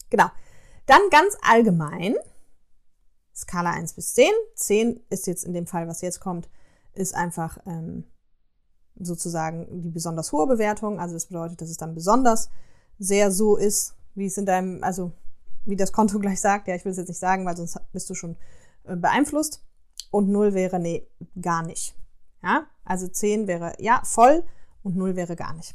Genau. 0.09 0.31
Dann 0.87 1.01
ganz 1.11 1.37
allgemein, 1.43 2.17
Skala 3.35 3.73
1 3.73 3.95
bis 3.95 4.15
10. 4.15 4.31
10 4.55 5.01
ist 5.11 5.27
jetzt 5.27 5.45
in 5.45 5.53
dem 5.53 5.67
Fall, 5.67 5.89
was 5.89 6.01
jetzt 6.01 6.21
kommt, 6.21 6.49
ist 6.95 7.15
einfach 7.15 7.59
ähm, 7.67 8.05
sozusagen 8.99 9.83
die 9.83 9.91
besonders 9.91 10.33
hohe 10.33 10.47
Bewertung. 10.47 10.99
Also 10.99 11.15
das 11.15 11.27
bedeutet, 11.27 11.61
dass 11.61 11.69
es 11.69 11.77
dann 11.77 11.95
besonders 11.95 12.51
sehr 12.99 13.31
so 13.31 13.57
ist, 13.57 13.95
wie 14.15 14.27
es 14.27 14.39
in 14.39 14.47
deinem, 14.47 14.83
also 14.83 15.13
wie 15.65 15.77
das 15.77 15.93
Konto 15.93 16.19
gleich 16.21 16.41
sagt. 16.41 16.69
Ja, 16.69 16.75
ich 16.75 16.85
will 16.85 16.93
es 16.93 16.99
jetzt 16.99 17.09
nicht 17.09 17.19
sagen, 17.19 17.45
weil 17.45 17.57
sonst 17.57 17.79
bist 17.93 18.09
du 18.09 18.15
schon 18.15 18.37
äh, 18.85 18.97
beeinflusst. 18.97 19.63
Und 20.11 20.29
0 20.29 20.55
wäre, 20.55 20.79
nee, 20.79 21.07
gar 21.41 21.63
nicht. 21.63 21.95
Ja, 22.43 22.67
also 22.85 23.09
10 23.09 23.49
wäre 23.49 23.75
ja 23.79 24.01
voll 24.05 24.45
und 24.83 24.97
0 24.97 25.17
wäre 25.17 25.37
gar 25.37 25.53
nicht. 25.53 25.75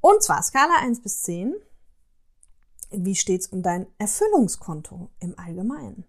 Und 0.00 0.22
zwar 0.22 0.42
Skala 0.42 0.76
1 0.82 1.02
bis 1.02 1.22
10 1.22 1.54
wie 3.04 3.14
steht 3.14 3.42
es 3.42 3.48
um 3.48 3.62
dein 3.62 3.86
Erfüllungskonto 3.98 5.10
im 5.20 5.38
Allgemeinen? 5.38 6.04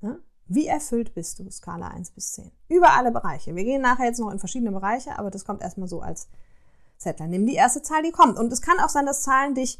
Ja? 0.00 0.18
Wie 0.46 0.66
erfüllt 0.66 1.14
bist 1.14 1.38
du? 1.38 1.50
Skala 1.50 1.88
1 1.88 2.12
bis 2.12 2.32
10. 2.32 2.50
Über 2.68 2.92
alle 2.92 3.12
Bereiche. 3.12 3.54
Wir 3.54 3.64
gehen 3.64 3.82
nachher 3.82 4.06
jetzt 4.06 4.18
noch 4.18 4.30
in 4.30 4.38
verschiedene 4.38 4.72
Bereiche, 4.72 5.18
aber 5.18 5.30
das 5.30 5.44
kommt 5.44 5.62
erstmal 5.62 5.88
so 5.88 6.00
als 6.00 6.28
Settler. 6.96 7.26
Nimm 7.26 7.46
die 7.46 7.54
erste 7.54 7.82
Zahl, 7.82 8.02
die 8.02 8.12
kommt. 8.12 8.38
Und 8.38 8.52
es 8.52 8.62
kann 8.62 8.80
auch 8.80 8.88
sein, 8.88 9.06
dass 9.06 9.22
Zahlen 9.22 9.54
dich 9.54 9.78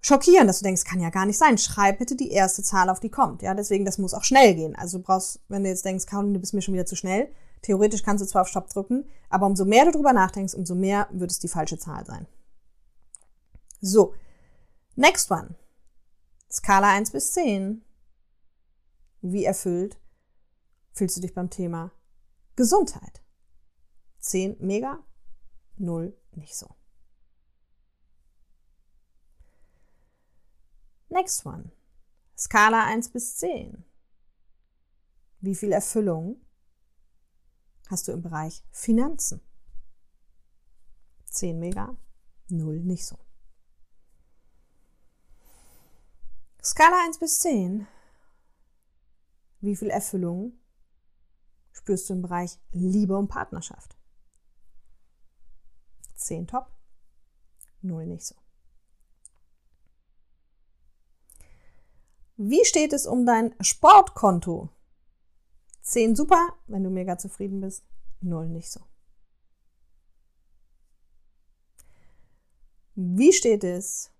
schockieren, 0.00 0.46
dass 0.46 0.58
du 0.58 0.64
denkst, 0.64 0.84
kann 0.84 1.00
ja 1.00 1.10
gar 1.10 1.26
nicht 1.26 1.38
sein. 1.38 1.58
Schreib 1.58 1.98
bitte 1.98 2.16
die 2.16 2.30
erste 2.30 2.62
Zahl 2.62 2.88
auf, 2.88 3.00
die 3.00 3.10
kommt. 3.10 3.42
Ja, 3.42 3.54
deswegen, 3.54 3.84
das 3.84 3.98
muss 3.98 4.14
auch 4.14 4.24
schnell 4.24 4.54
gehen. 4.54 4.76
Also 4.76 4.98
du 4.98 5.04
brauchst, 5.04 5.40
wenn 5.48 5.64
du 5.64 5.70
jetzt 5.70 5.84
denkst, 5.84 6.06
Caroline, 6.06 6.34
du 6.34 6.40
bist 6.40 6.54
mir 6.54 6.62
schon 6.62 6.74
wieder 6.74 6.86
zu 6.86 6.96
schnell, 6.96 7.30
theoretisch 7.62 8.02
kannst 8.02 8.22
du 8.22 8.28
zwar 8.28 8.42
auf 8.42 8.48
Stopp 8.48 8.68
drücken, 8.68 9.04
aber 9.28 9.46
umso 9.46 9.64
mehr 9.64 9.84
du 9.84 9.92
drüber 9.92 10.12
nachdenkst, 10.12 10.54
umso 10.54 10.74
mehr 10.74 11.08
wird 11.10 11.30
es 11.30 11.38
die 11.38 11.48
falsche 11.48 11.78
Zahl 11.78 12.06
sein. 12.06 12.26
So, 13.80 14.14
Next 14.96 15.30
one. 15.30 15.56
Skala 16.50 16.92
1 16.94 17.12
bis 17.12 17.32
10. 17.32 17.84
Wie 19.22 19.44
erfüllt 19.44 20.00
fühlst 20.92 21.16
du 21.16 21.20
dich 21.20 21.34
beim 21.34 21.50
Thema 21.50 21.92
Gesundheit? 22.56 23.22
10 24.18 24.56
mega, 24.60 25.04
0 25.76 26.16
nicht 26.32 26.54
so. 26.54 26.74
Next 31.08 31.44
one. 31.46 31.72
Skala 32.36 32.84
1 32.86 33.10
bis 33.10 33.36
10. 33.36 33.84
Wie 35.40 35.54
viel 35.54 35.72
Erfüllung 35.72 36.44
hast 37.88 38.08
du 38.08 38.12
im 38.12 38.22
Bereich 38.22 38.62
Finanzen? 38.70 39.40
10 41.26 41.58
mega, 41.58 41.96
0 42.48 42.80
nicht 42.80 43.06
so. 43.06 43.18
Skala 46.62 47.04
1 47.06 47.18
bis 47.18 47.38
10. 47.38 47.86
Wie 49.60 49.76
viel 49.76 49.88
Erfüllung 49.88 50.52
spürst 51.72 52.08
du 52.08 52.14
im 52.14 52.22
Bereich 52.22 52.58
Liebe 52.72 53.16
und 53.16 53.28
Partnerschaft? 53.28 53.96
10 56.16 56.46
top, 56.46 56.70
0 57.82 58.06
nicht 58.06 58.26
so. 58.26 58.34
Wie 62.36 62.64
steht 62.64 62.92
es 62.92 63.06
um 63.06 63.26
dein 63.26 63.54
Sportkonto? 63.60 64.70
10 65.82 66.14
super, 66.14 66.54
wenn 66.66 66.84
du 66.84 66.90
mega 66.90 67.18
zufrieden 67.18 67.60
bist. 67.60 67.84
Null 68.20 68.48
nicht 68.48 68.70
so. 68.70 68.80
Wie 72.94 73.32
steht 73.32 73.64
es 73.64 74.10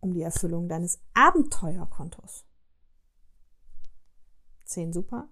um 0.00 0.12
die 0.14 0.22
Erfüllung 0.22 0.68
deines 0.68 1.00
Abenteuerkontos? 1.14 2.44
Zehn 4.64 4.92
super, 4.92 5.28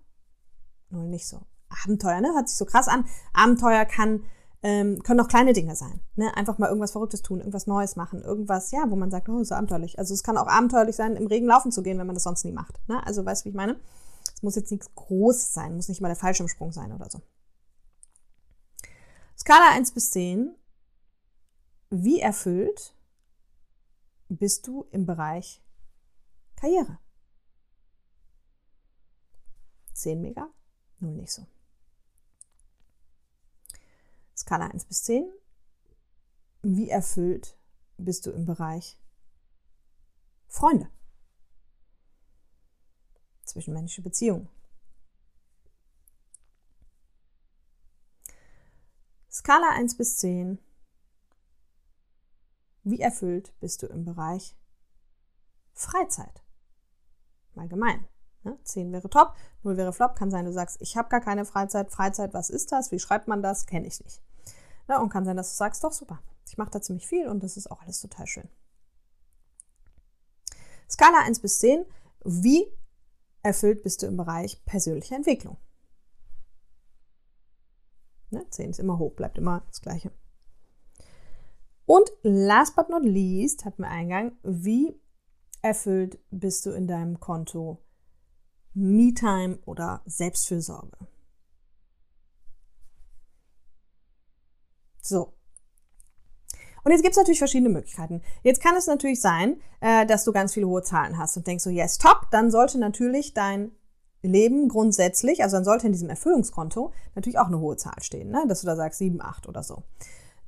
null 0.89 1.09
nicht 1.09 1.27
so. 1.27 1.43
Abenteuer, 1.85 2.21
ne? 2.21 2.33
Hört 2.35 2.49
sich 2.49 2.57
so 2.57 2.65
krass 2.65 2.89
an. 2.89 3.05
Abenteuer 3.33 3.85
kann, 3.85 4.25
ähm, 4.63 5.03
können 5.03 5.21
auch 5.21 5.29
kleine 5.29 5.53
Dinge 5.53 5.77
sein. 5.77 6.01
Ne? 6.15 6.35
Einfach 6.37 6.59
mal 6.59 6.69
irgendwas 6.69 6.93
Verrücktes 6.93 7.23
tun, 7.23 7.41
irgendwas 7.41 7.67
Neues 7.67 7.97
machen, 7.97 8.23
irgendwas, 8.23 8.71
ja, 8.71 8.85
wo 8.89 8.97
man 8.97 9.11
sagt, 9.11 9.29
oh, 9.29 9.41
ist 9.41 9.53
abenteuerlich. 9.53 9.99
Also 9.99 10.15
es 10.15 10.23
kann 10.23 10.39
auch 10.39 10.47
abenteuerlich 10.47 10.97
sein, 10.97 11.17
im 11.17 11.27
Regen 11.27 11.47
laufen 11.47 11.73
zu 11.73 11.83
gehen, 11.83 11.99
wenn 11.99 12.07
man 12.07 12.15
das 12.15 12.23
sonst 12.23 12.45
nie 12.45 12.53
macht. 12.53 12.81
Ne? 12.89 13.05
Also 13.07 13.25
weißt 13.25 13.43
du, 13.43 13.45
wie 13.47 13.51
ich 13.51 13.55
meine? 13.57 13.79
Es 14.35 14.43
muss 14.43 14.57
jetzt 14.57 14.71
nichts 14.71 14.95
Großes 14.95 15.53
sein, 15.53 15.77
muss 15.77 15.89
nicht 15.89 16.01
mal 16.01 16.09
der 16.09 16.17
Fallschirmsprung 16.17 16.73
sein 16.73 16.93
oder 16.93 17.11
so. 17.11 17.21
Skala 19.39 19.73
1 19.75 19.93
bis 19.93 20.11
10. 20.11 20.55
Wie 21.91 22.21
erfüllt 22.21 22.96
bist 24.29 24.67
du 24.67 24.87
im 24.91 25.07
Bereich 25.07 25.63
Karriere? 26.57 26.99
10 29.93 30.21
mega, 30.21 30.49
0 31.01 31.15
nicht 31.15 31.33
so. 31.33 31.47
Skala 34.37 34.67
1 34.67 34.85
bis 34.85 35.05
10. 35.05 35.33
Wie 36.63 36.91
erfüllt 36.91 37.57
bist 37.97 38.27
du 38.27 38.31
im 38.31 38.45
Bereich 38.45 38.99
Freunde? 40.49 40.91
Zwischenmenschliche 43.45 44.03
Beziehungen. 44.03 44.49
Skala 49.31 49.71
1 49.75 49.97
bis 49.97 50.19
10. 50.19 50.59
Wie 52.87 53.01
erfüllt 53.01 53.53
bist 53.59 53.83
du 53.83 53.89
im 53.89 54.05
Bereich 54.05 54.57
Freizeit? 55.73 56.45
Allgemein. 57.57 58.07
Ne? 58.45 58.57
10 58.63 58.93
wäre 58.93 59.11
top, 59.11 59.35
0 59.65 59.77
wäre 59.77 59.93
flop. 59.93 60.15
Kann 60.15 60.31
sein, 60.31 60.45
du 60.45 60.53
sagst, 60.53 60.81
ich 60.81 60.97
habe 60.97 61.09
gar 61.09 61.21
keine 61.21 61.45
Freizeit. 61.45 61.91
Freizeit, 61.91 62.33
was 62.33 62.49
ist 62.49 62.71
das? 62.71 62.93
Wie 62.93 63.01
schreibt 63.01 63.27
man 63.27 63.43
das? 63.43 63.67
Kenne 63.67 63.89
ich 63.89 64.01
nicht. 64.05 64.23
Ne? 64.87 65.01
Und 65.01 65.09
kann 65.09 65.25
sein, 65.25 65.37
dass 65.37 65.51
du 65.51 65.57
sagst, 65.57 65.83
doch 65.83 65.91
super. 65.91 66.23
Ich 66.47 66.59
mache 66.59 66.71
da 66.71 66.81
ziemlich 66.81 67.09
viel 67.09 67.27
und 67.27 67.43
das 67.43 67.57
ist 67.57 67.69
auch 67.69 67.83
alles 67.83 68.01
total 68.01 68.29
schön. 68.29 68.49
Skala 70.89 71.25
1 71.25 71.41
bis 71.41 71.59
10. 71.59 71.85
Wie 72.23 72.73
erfüllt 73.43 73.83
bist 73.83 74.03
du 74.03 74.07
im 74.07 74.17
Bereich 74.17 74.65
persönliche 74.65 75.17
Entwicklung? 75.17 75.57
Ne? 78.31 78.49
10 78.49 78.71
ist 78.71 78.79
immer 78.79 78.99
hoch, 78.99 79.15
bleibt 79.15 79.39
immer 79.39 79.65
das 79.67 79.81
Gleiche. 79.81 80.13
Und 81.87 82.11
last 82.23 82.75
but 82.77 82.89
not 82.89 83.05
least 83.05 83.65
hatten 83.65 83.83
wir 83.83 83.91
Eingang, 83.91 84.33
wie 84.43 85.01
erfüllt 85.63 86.19
bist 86.31 86.67
du 86.67 86.71
in 86.71 86.87
deinem 86.87 87.21
Konto 87.21 87.83
Me-Time 88.75 89.59
oder 89.65 90.03
Selbstfürsorge? 90.05 90.99
So. 95.01 95.33
Und 96.83 96.93
jetzt 96.93 97.03
gibt 97.03 97.13
es 97.13 97.19
natürlich 97.19 97.39
verschiedene 97.39 97.71
Möglichkeiten. 97.71 98.23
Jetzt 98.43 98.61
kann 98.61 98.77
es 98.77 98.87
natürlich 98.87 99.21
sein, 99.21 99.61
äh, 99.81 100.07
dass 100.07 100.25
du 100.25 100.33
ganz 100.33 100.55
viele 100.55 100.69
hohe 100.69 100.83
Zahlen 100.83 101.19
hast 101.19 101.37
und 101.37 101.47
denkst 101.47 101.65
so, 101.65 101.71
yes, 101.71 101.99
top, 101.99 102.29
dann 102.31 102.51
sollte 102.51 102.79
natürlich 102.79 103.35
dein 103.35 103.73
Leben 104.23 104.69
grundsätzlich, 104.69 105.43
also 105.43 105.57
dann 105.57 105.65
sollte 105.65 105.87
in 105.87 105.93
diesem 105.93 106.11
Erfüllungskonto 106.11 106.93
natürlich 107.15 107.39
auch 107.39 107.47
eine 107.47 107.61
hohe 107.61 107.77
Zahl 107.77 108.01
stehen, 108.03 108.31
ne? 108.31 108.45
dass 108.49 108.61
du 108.61 108.67
da 108.67 108.77
sagst 108.77 108.99
7, 108.99 109.21
8 109.21 109.49
oder 109.49 109.63
so. 109.63 109.83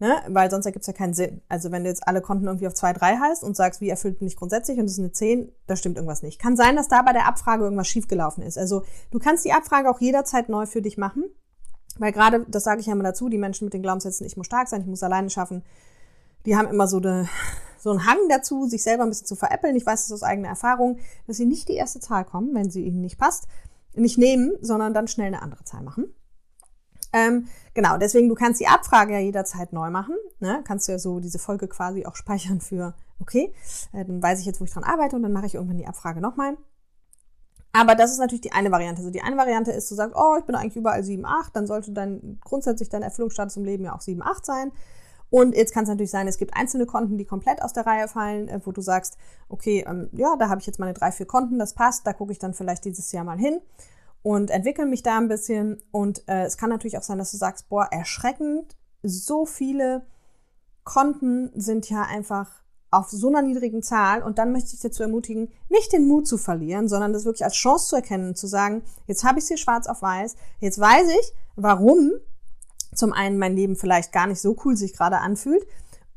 Ne? 0.00 0.16
Weil 0.28 0.48
sonst 0.50 0.66
ergibt 0.66 0.82
es 0.82 0.86
ja 0.86 0.92
keinen 0.92 1.14
Sinn. 1.14 1.40
Also 1.48 1.72
wenn 1.72 1.82
du 1.82 1.88
jetzt 1.88 2.06
alle 2.06 2.20
Konten 2.20 2.46
irgendwie 2.46 2.68
auf 2.68 2.74
2, 2.74 2.92
3 2.92 3.16
heißt 3.16 3.42
und 3.42 3.56
sagst, 3.56 3.80
wie 3.80 3.88
erfüllt 3.88 4.20
bin 4.20 4.28
ich 4.28 4.36
grundsätzlich 4.36 4.78
und 4.78 4.84
es 4.84 4.92
ist 4.92 5.00
eine 5.00 5.10
10, 5.10 5.50
da 5.66 5.74
stimmt 5.74 5.96
irgendwas 5.96 6.22
nicht. 6.22 6.40
Kann 6.40 6.56
sein, 6.56 6.76
dass 6.76 6.86
da 6.86 7.02
bei 7.02 7.12
der 7.12 7.26
Abfrage 7.26 7.64
irgendwas 7.64 7.88
schiefgelaufen 7.88 8.44
ist. 8.44 8.58
Also 8.58 8.84
du 9.10 9.18
kannst 9.18 9.44
die 9.44 9.52
Abfrage 9.52 9.90
auch 9.90 10.00
jederzeit 10.00 10.48
neu 10.48 10.66
für 10.66 10.82
dich 10.82 10.98
machen. 10.98 11.24
Weil 11.98 12.12
gerade, 12.12 12.46
das 12.48 12.62
sage 12.62 12.80
ich 12.80 12.86
ja 12.86 12.92
immer 12.92 13.02
dazu, 13.02 13.28
die 13.28 13.38
Menschen 13.38 13.64
mit 13.64 13.74
den 13.74 13.82
Glaubenssätzen, 13.82 14.24
ich 14.24 14.36
muss 14.36 14.46
stark 14.46 14.68
sein, 14.68 14.82
ich 14.82 14.86
muss 14.86 15.02
alleine 15.02 15.30
schaffen, 15.30 15.64
die 16.46 16.56
haben 16.56 16.68
immer 16.68 16.86
so, 16.86 16.98
eine, 16.98 17.28
so 17.78 17.90
einen 17.90 18.06
Hang 18.06 18.18
dazu, 18.28 18.68
sich 18.68 18.84
selber 18.84 19.02
ein 19.02 19.08
bisschen 19.08 19.26
zu 19.26 19.34
veräppeln. 19.34 19.74
Ich 19.74 19.84
weiß 19.84 20.06
das 20.06 20.12
aus 20.12 20.22
eigener 20.22 20.48
Erfahrung, 20.48 20.98
dass 21.26 21.38
sie 21.38 21.46
nicht 21.46 21.68
die 21.68 21.74
erste 21.74 21.98
Zahl 21.98 22.24
kommen, 22.24 22.54
wenn 22.54 22.70
sie 22.70 22.84
ihnen 22.84 23.00
nicht 23.00 23.18
passt, 23.18 23.48
nicht 23.94 24.16
nehmen, 24.16 24.52
sondern 24.60 24.94
dann 24.94 25.08
schnell 25.08 25.26
eine 25.26 25.42
andere 25.42 25.64
Zahl 25.64 25.82
machen. 25.82 26.14
Ähm, 27.12 27.48
genau, 27.74 27.96
deswegen, 27.96 28.28
du 28.28 28.34
kannst 28.34 28.60
die 28.60 28.66
Abfrage 28.66 29.14
ja 29.14 29.20
jederzeit 29.20 29.72
neu 29.72 29.90
machen. 29.90 30.14
Ne? 30.40 30.62
Kannst 30.66 30.88
du 30.88 30.92
ja 30.92 30.98
so 30.98 31.20
diese 31.20 31.38
Folge 31.38 31.68
quasi 31.68 32.06
auch 32.06 32.16
speichern 32.16 32.60
für, 32.60 32.94
okay, 33.20 33.52
äh, 33.92 34.04
dann 34.04 34.22
weiß 34.22 34.40
ich 34.40 34.46
jetzt, 34.46 34.60
wo 34.60 34.64
ich 34.64 34.72
dran 34.72 34.84
arbeite 34.84 35.16
und 35.16 35.22
dann 35.22 35.32
mache 35.32 35.46
ich 35.46 35.54
irgendwann 35.54 35.78
die 35.78 35.86
Abfrage 35.86 36.20
nochmal. 36.20 36.56
Aber 37.72 37.94
das 37.94 38.12
ist 38.12 38.18
natürlich 38.18 38.40
die 38.40 38.52
eine 38.52 38.70
Variante. 38.70 39.00
Also 39.00 39.10
die 39.10 39.22
eine 39.22 39.36
Variante 39.36 39.72
ist, 39.72 39.90
du 39.90 39.94
sagst, 39.94 40.16
oh, 40.16 40.36
ich 40.38 40.44
bin 40.44 40.54
eigentlich 40.54 40.76
überall 40.76 41.04
7, 41.04 41.24
8, 41.24 41.54
dann 41.54 41.66
sollte 41.66 41.92
dann 41.92 42.38
grundsätzlich 42.42 42.88
dein 42.88 43.02
Erfüllungsstatus 43.02 43.56
im 43.56 43.64
Leben 43.64 43.84
ja 43.84 43.94
auch 43.94 44.00
7, 44.00 44.22
8 44.22 44.44
sein. 44.44 44.72
Und 45.30 45.54
jetzt 45.54 45.74
kann 45.74 45.82
es 45.82 45.90
natürlich 45.90 46.10
sein, 46.10 46.26
es 46.26 46.38
gibt 46.38 46.56
einzelne 46.56 46.86
Konten, 46.86 47.18
die 47.18 47.26
komplett 47.26 47.60
aus 47.60 47.74
der 47.74 47.86
Reihe 47.86 48.08
fallen, 48.08 48.48
äh, 48.48 48.60
wo 48.64 48.72
du 48.72 48.80
sagst, 48.80 49.18
okay, 49.50 49.84
ähm, 49.86 50.08
ja, 50.12 50.36
da 50.38 50.48
habe 50.48 50.60
ich 50.60 50.66
jetzt 50.66 50.78
meine 50.78 50.94
drei, 50.94 51.12
vier 51.12 51.26
Konten, 51.26 51.58
das 51.58 51.74
passt, 51.74 52.06
da 52.06 52.14
gucke 52.14 52.32
ich 52.32 52.38
dann 52.38 52.54
vielleicht 52.54 52.86
dieses 52.86 53.12
Jahr 53.12 53.24
mal 53.24 53.38
hin 53.38 53.60
und 54.28 54.50
entwickle 54.50 54.84
mich 54.84 55.02
da 55.02 55.16
ein 55.16 55.28
bisschen. 55.28 55.82
Und 55.90 56.28
äh, 56.28 56.42
es 56.44 56.58
kann 56.58 56.68
natürlich 56.68 56.98
auch 56.98 57.02
sein, 57.02 57.16
dass 57.16 57.30
du 57.30 57.38
sagst, 57.38 57.70
boah, 57.70 57.88
erschreckend, 57.90 58.76
so 59.02 59.46
viele 59.46 60.04
Konten 60.84 61.50
sind 61.58 61.88
ja 61.88 62.02
einfach 62.02 62.60
auf 62.90 63.08
so 63.08 63.28
einer 63.28 63.40
niedrigen 63.40 63.82
Zahl. 63.82 64.22
Und 64.22 64.36
dann 64.36 64.52
möchte 64.52 64.74
ich 64.74 64.80
dazu 64.80 65.02
ermutigen, 65.02 65.50
nicht 65.70 65.94
den 65.94 66.06
Mut 66.06 66.28
zu 66.28 66.36
verlieren, 66.36 66.90
sondern 66.90 67.14
das 67.14 67.24
wirklich 67.24 67.42
als 67.42 67.54
Chance 67.54 67.88
zu 67.88 67.96
erkennen 67.96 68.28
und 68.28 68.36
zu 68.36 68.46
sagen, 68.46 68.82
jetzt 69.06 69.24
habe 69.24 69.38
ich 69.38 69.44
es 69.44 69.48
hier 69.48 69.56
schwarz 69.56 69.86
auf 69.86 70.02
weiß, 70.02 70.36
jetzt 70.60 70.78
weiß 70.78 71.08
ich, 71.08 71.32
warum 71.56 72.10
zum 72.94 73.14
einen 73.14 73.38
mein 73.38 73.56
Leben 73.56 73.76
vielleicht 73.76 74.12
gar 74.12 74.26
nicht 74.26 74.42
so 74.42 74.54
cool 74.62 74.76
sich 74.76 74.92
gerade 74.92 75.20
anfühlt. 75.20 75.66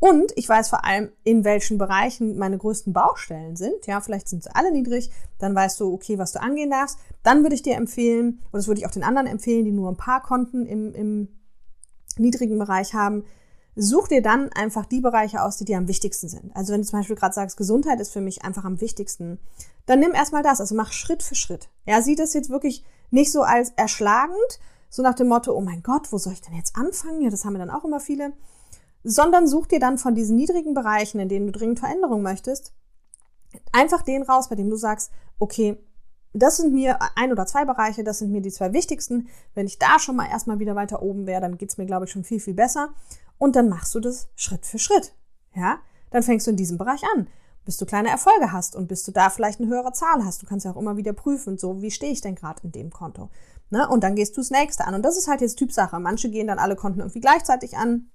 Und 0.01 0.35
ich 0.35 0.49
weiß 0.49 0.69
vor 0.69 0.83
allem, 0.83 1.11
in 1.23 1.43
welchen 1.43 1.77
Bereichen 1.77 2.35
meine 2.35 2.57
größten 2.57 2.91
Baustellen 2.91 3.55
sind. 3.55 3.85
Ja, 3.85 4.01
vielleicht 4.01 4.27
sind 4.27 4.41
sie 4.43 4.49
alle 4.55 4.71
niedrig. 4.71 5.11
Dann 5.37 5.53
weißt 5.53 5.79
du, 5.79 5.93
okay, 5.93 6.17
was 6.17 6.31
du 6.31 6.41
angehen 6.41 6.71
darfst. 6.71 6.97
Dann 7.21 7.43
würde 7.43 7.53
ich 7.53 7.61
dir 7.61 7.75
empfehlen, 7.75 8.39
oder 8.49 8.57
das 8.57 8.67
würde 8.67 8.81
ich 8.81 8.87
auch 8.87 8.91
den 8.91 9.03
anderen 9.03 9.27
empfehlen, 9.27 9.63
die 9.63 9.71
nur 9.71 9.91
ein 9.91 9.97
paar 9.97 10.23
Konten 10.23 10.65
im, 10.65 10.95
im 10.95 11.27
niedrigen 12.17 12.57
Bereich 12.57 12.95
haben, 12.95 13.25
such 13.75 14.07
dir 14.07 14.23
dann 14.23 14.51
einfach 14.53 14.87
die 14.87 15.01
Bereiche 15.01 15.43
aus, 15.43 15.57
die 15.57 15.65
dir 15.65 15.77
am 15.77 15.87
wichtigsten 15.87 16.29
sind. 16.29 16.55
Also 16.55 16.73
wenn 16.73 16.81
du 16.81 16.87
zum 16.87 16.97
Beispiel 16.97 17.15
gerade 17.15 17.35
sagst, 17.35 17.55
Gesundheit 17.55 17.99
ist 17.99 18.11
für 18.11 18.21
mich 18.21 18.43
einfach 18.43 18.65
am 18.65 18.81
wichtigsten, 18.81 19.37
dann 19.85 19.99
nimm 19.99 20.13
erstmal 20.13 20.41
das. 20.41 20.59
Also 20.59 20.73
mach 20.73 20.91
Schritt 20.93 21.21
für 21.21 21.35
Schritt. 21.35 21.69
Ja, 21.85 22.01
sieh 22.01 22.15
das 22.15 22.33
jetzt 22.33 22.49
wirklich 22.49 22.83
nicht 23.11 23.31
so 23.31 23.43
als 23.43 23.69
erschlagend, 23.75 24.59
so 24.89 25.03
nach 25.03 25.13
dem 25.13 25.27
Motto, 25.27 25.53
oh 25.53 25.61
mein 25.61 25.83
Gott, 25.83 26.11
wo 26.11 26.17
soll 26.17 26.33
ich 26.33 26.41
denn 26.41 26.55
jetzt 26.55 26.75
anfangen? 26.75 27.21
Ja, 27.21 27.29
das 27.29 27.45
haben 27.45 27.53
wir 27.53 27.59
dann 27.59 27.69
auch 27.69 27.85
immer 27.85 27.99
viele. 27.99 28.33
Sondern 29.03 29.47
such 29.47 29.67
dir 29.67 29.79
dann 29.79 29.97
von 29.97 30.15
diesen 30.15 30.35
niedrigen 30.35 30.73
Bereichen, 30.73 31.19
in 31.19 31.29
denen 31.29 31.47
du 31.47 31.51
dringend 31.51 31.79
Veränderung 31.79 32.21
möchtest, 32.21 32.73
einfach 33.71 34.01
den 34.01 34.23
raus, 34.23 34.49
bei 34.49 34.55
dem 34.55 34.69
du 34.69 34.75
sagst, 34.75 35.11
okay, 35.39 35.77
das 36.33 36.57
sind 36.57 36.73
mir 36.73 36.97
ein 37.15 37.31
oder 37.31 37.45
zwei 37.45 37.65
Bereiche, 37.65 38.03
das 38.03 38.19
sind 38.19 38.31
mir 38.31 38.41
die 38.41 38.51
zwei 38.51 38.73
wichtigsten. 38.73 39.27
Wenn 39.53 39.67
ich 39.67 39.79
da 39.79 39.99
schon 39.99 40.15
mal 40.15 40.29
erstmal 40.29 40.59
wieder 40.59 40.75
weiter 40.75 41.01
oben 41.01 41.27
wäre, 41.27 41.41
dann 41.41 41.57
geht's 41.57 41.77
mir, 41.77 41.85
glaube 41.85 42.05
ich, 42.05 42.11
schon 42.11 42.23
viel, 42.23 42.39
viel 42.39 42.53
besser. 42.53 42.93
Und 43.37 43.55
dann 43.55 43.69
machst 43.69 43.93
du 43.95 43.99
das 43.99 44.29
Schritt 44.35 44.65
für 44.65 44.79
Schritt. 44.79 45.13
Ja, 45.53 45.79
dann 46.11 46.23
fängst 46.23 46.47
du 46.47 46.51
in 46.51 46.57
diesem 46.57 46.77
Bereich 46.77 47.01
an 47.15 47.27
bis 47.65 47.77
du 47.77 47.85
kleine 47.85 48.09
Erfolge 48.09 48.51
hast 48.51 48.75
und 48.75 48.87
bis 48.87 49.03
du 49.03 49.11
da 49.11 49.29
vielleicht 49.29 49.59
eine 49.59 49.69
höhere 49.69 49.93
Zahl 49.93 50.25
hast. 50.25 50.41
Du 50.41 50.45
kannst 50.47 50.65
ja 50.65 50.71
auch 50.71 50.77
immer 50.77 50.97
wieder 50.97 51.13
prüfen, 51.13 51.57
so 51.57 51.81
wie 51.81 51.91
stehe 51.91 52.11
ich 52.11 52.21
denn 52.21 52.35
gerade 52.35 52.61
in 52.63 52.71
dem 52.71 52.89
Konto. 52.89 53.29
Ne? 53.69 53.87
Und 53.87 54.03
dann 54.03 54.15
gehst 54.15 54.35
du 54.35 54.41
das 54.41 54.49
nächste 54.49 54.85
an. 54.85 54.95
Und 54.95 55.03
das 55.03 55.17
ist 55.17 55.27
halt 55.27 55.41
jetzt 55.41 55.57
Typsache. 55.57 55.99
Manche 55.99 56.29
gehen 56.29 56.47
dann 56.47 56.59
alle 56.59 56.75
Konten 56.75 56.99
irgendwie 56.99 57.21
gleichzeitig 57.21 57.77
an, 57.77 58.09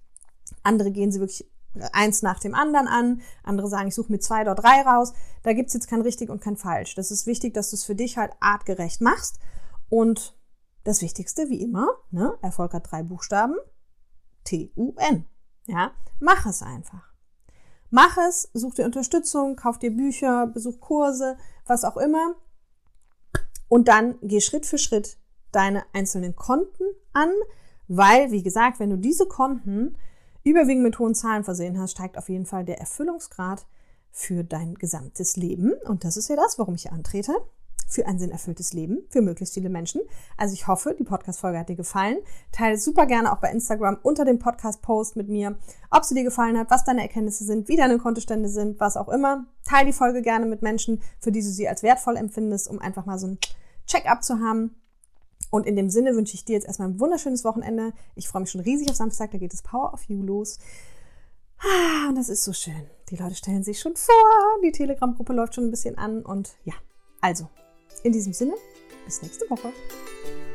andere 0.63 0.91
gehen 0.91 1.13
sie 1.13 1.21
wirklich 1.21 1.49
eins 1.93 2.23
nach 2.23 2.41
dem 2.41 2.55
anderen 2.55 2.89
an, 2.89 3.21
andere 3.43 3.69
sagen, 3.69 3.89
ich 3.89 3.95
suche 3.95 4.11
mir 4.11 4.19
zwei 4.19 4.43
oder 4.43 4.55
drei 4.55 4.83
raus. 4.83 5.13
Da 5.43 5.53
gibt's 5.53 5.75
jetzt 5.75 5.89
kein 5.89 6.01
richtig 6.01 6.31
und 6.31 6.41
kein 6.41 6.57
falsch. 6.57 6.95
Das 6.95 7.11
ist 7.11 7.27
wichtig, 7.27 7.55
dass 7.55 7.71
du 7.71 7.77
es 7.77 7.85
für 7.85 7.95
dich 7.95 8.17
halt 8.17 8.33
artgerecht 8.41 9.01
machst. 9.01 9.39
Und 9.89 10.37
das 10.85 11.03
Wichtigste, 11.03 11.51
wie 11.51 11.63
immer, 11.63 11.89
ne? 12.11 12.37
Erfolg 12.43 12.73
hat 12.73 12.91
drei 12.91 13.03
Buchstaben. 13.03 13.57
T-U-N. 14.45 15.27
Ja, 15.67 15.93
mach 16.21 16.47
es 16.47 16.63
einfach. 16.63 17.13
Mach 17.91 18.17
es, 18.19 18.51
such 18.53 18.75
dir 18.75 18.85
Unterstützung, 18.85 19.57
kauf 19.57 19.79
dir 19.79 19.91
Bücher, 19.91 20.47
besuch 20.47 20.81
Kurse, 20.81 21.37
was 21.67 21.85
auch 21.85 21.97
immer. 21.97 22.35
Und 23.69 23.89
dann 23.89 24.17
geh 24.23 24.41
Schritt 24.41 24.67
für 24.67 24.79
Schritt 24.79 25.19
deine 25.53 25.85
einzelnen 25.93 26.37
Konten 26.37 26.85
an, 27.13 27.31
weil, 27.89 28.31
wie 28.31 28.43
gesagt, 28.43 28.81
wenn 28.81 28.91
du 28.91 28.97
diese 28.97 29.27
Konten 29.27 29.97
überwiegend 30.47 30.85
mit 30.85 30.99
hohen 30.99 31.15
Zahlen 31.15 31.45
versehen 31.45 31.79
hast, 31.79 31.91
steigt 31.91 32.17
auf 32.17 32.29
jeden 32.29 32.47
Fall 32.47 32.65
der 32.65 32.79
Erfüllungsgrad 32.79 33.67
für 34.13 34.45
dein 34.45 34.75
gesamtes 34.77 35.37
Leben. 35.37 35.73
Und 35.85 36.05
das 36.05 36.17
ist 36.17 36.29
ja 36.29 36.37
das, 36.37 36.59
warum 36.59 36.75
ich 36.75 36.83
hier 36.83 36.93
antrete. 36.93 37.33
für 37.89 38.07
ein 38.07 38.19
sinnerfülltes 38.19 38.73
Leben 38.73 39.07
für 39.11 39.23
möglichst 39.23 39.55
viele 39.55 39.69
Menschen. 39.69 40.01
Also 40.37 40.55
ich 40.55 40.67
hoffe, 40.67 40.95
die 40.99 41.05
Podcast-Folge 41.05 41.59
hat 41.59 41.69
dir 41.69 41.77
gefallen. 41.77 42.19
Teile 42.53 42.79
super 42.79 43.07
gerne 43.07 43.33
auch 43.33 43.39
bei 43.39 43.51
Instagram 43.51 43.99
unter 44.03 44.25
dem 44.25 44.39
Podcast-Post 44.39 45.17
mit 45.17 45.29
mir, 45.29 45.57
ob 45.91 46.05
sie 46.05 46.15
dir 46.15 46.25
gefallen 46.25 46.59
hat, 46.59 46.71
was 46.71 46.85
deine 46.85 47.03
Erkenntnisse 47.03 47.45
sind, 47.45 47.69
wie 47.69 47.77
deine 47.77 47.99
Kontostände 47.99 48.49
sind, 48.49 48.81
was 48.81 48.97
auch 48.97 49.09
immer. 49.09 49.47
Teile 49.65 49.87
die 49.87 49.93
Folge 49.93 50.23
gerne 50.23 50.47
mit 50.47 50.63
Menschen, 50.63 51.01
für 51.21 51.31
die 51.31 51.41
du 51.41 51.49
sie 51.49 51.69
als 51.69 51.83
wertvoll 51.83 52.17
empfindest, 52.17 52.69
um 52.69 52.81
einfach 52.81 53.07
mal 53.07 53.19
so 53.19 53.29
ein 53.29 53.39
Check-up 53.87 54.25
zu 54.25 54.41
haben. 54.41 54.75
Und 55.51 55.67
in 55.67 55.77
dem 55.77 55.91
Sinne 55.91 56.15
wünsche 56.15 56.35
ich 56.35 56.45
dir 56.45 56.55
jetzt 56.55 56.67
erstmal 56.67 56.89
ein 56.89 57.01
wunderschönes 57.01 57.45
Wochenende. 57.45 57.93
Ich 58.15 58.29
freue 58.29 58.43
mich 58.43 58.51
schon 58.51 58.61
riesig 58.61 58.91
auf 58.91 58.97
Samstag, 58.97 59.31
da 59.31 59.39
geht 59.39 59.55
es 59.55 59.63
Power 59.63 59.93
of 59.93 60.03
You 60.05 60.23
los. 60.23 60.59
Ah, 61.59 62.09
und 62.09 62.17
das 62.17 62.29
ist 62.29 62.45
so 62.45 62.53
schön. 62.53 62.87
Die 63.11 63.17
Leute 63.17 63.35
stellen 63.35 63.63
sich 63.63 63.81
schon 63.81 63.97
vor, 63.97 64.15
die 64.63 64.73
Telegram-Gruppe 64.73 65.33
läuft 65.33 65.55
schon 65.55 65.65
ein 65.65 65.71
bisschen 65.71 65.97
an 65.97 66.23
und 66.23 66.57
ja, 66.65 66.75
also, 67.21 67.49
in 68.03 68.13
diesem 68.13 68.33
Sinne, 68.33 68.55
bis 69.05 69.23
nächste 69.23 69.49
Woche. 69.49 69.73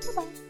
Bye 0.06 0.16
bye. 0.16 0.41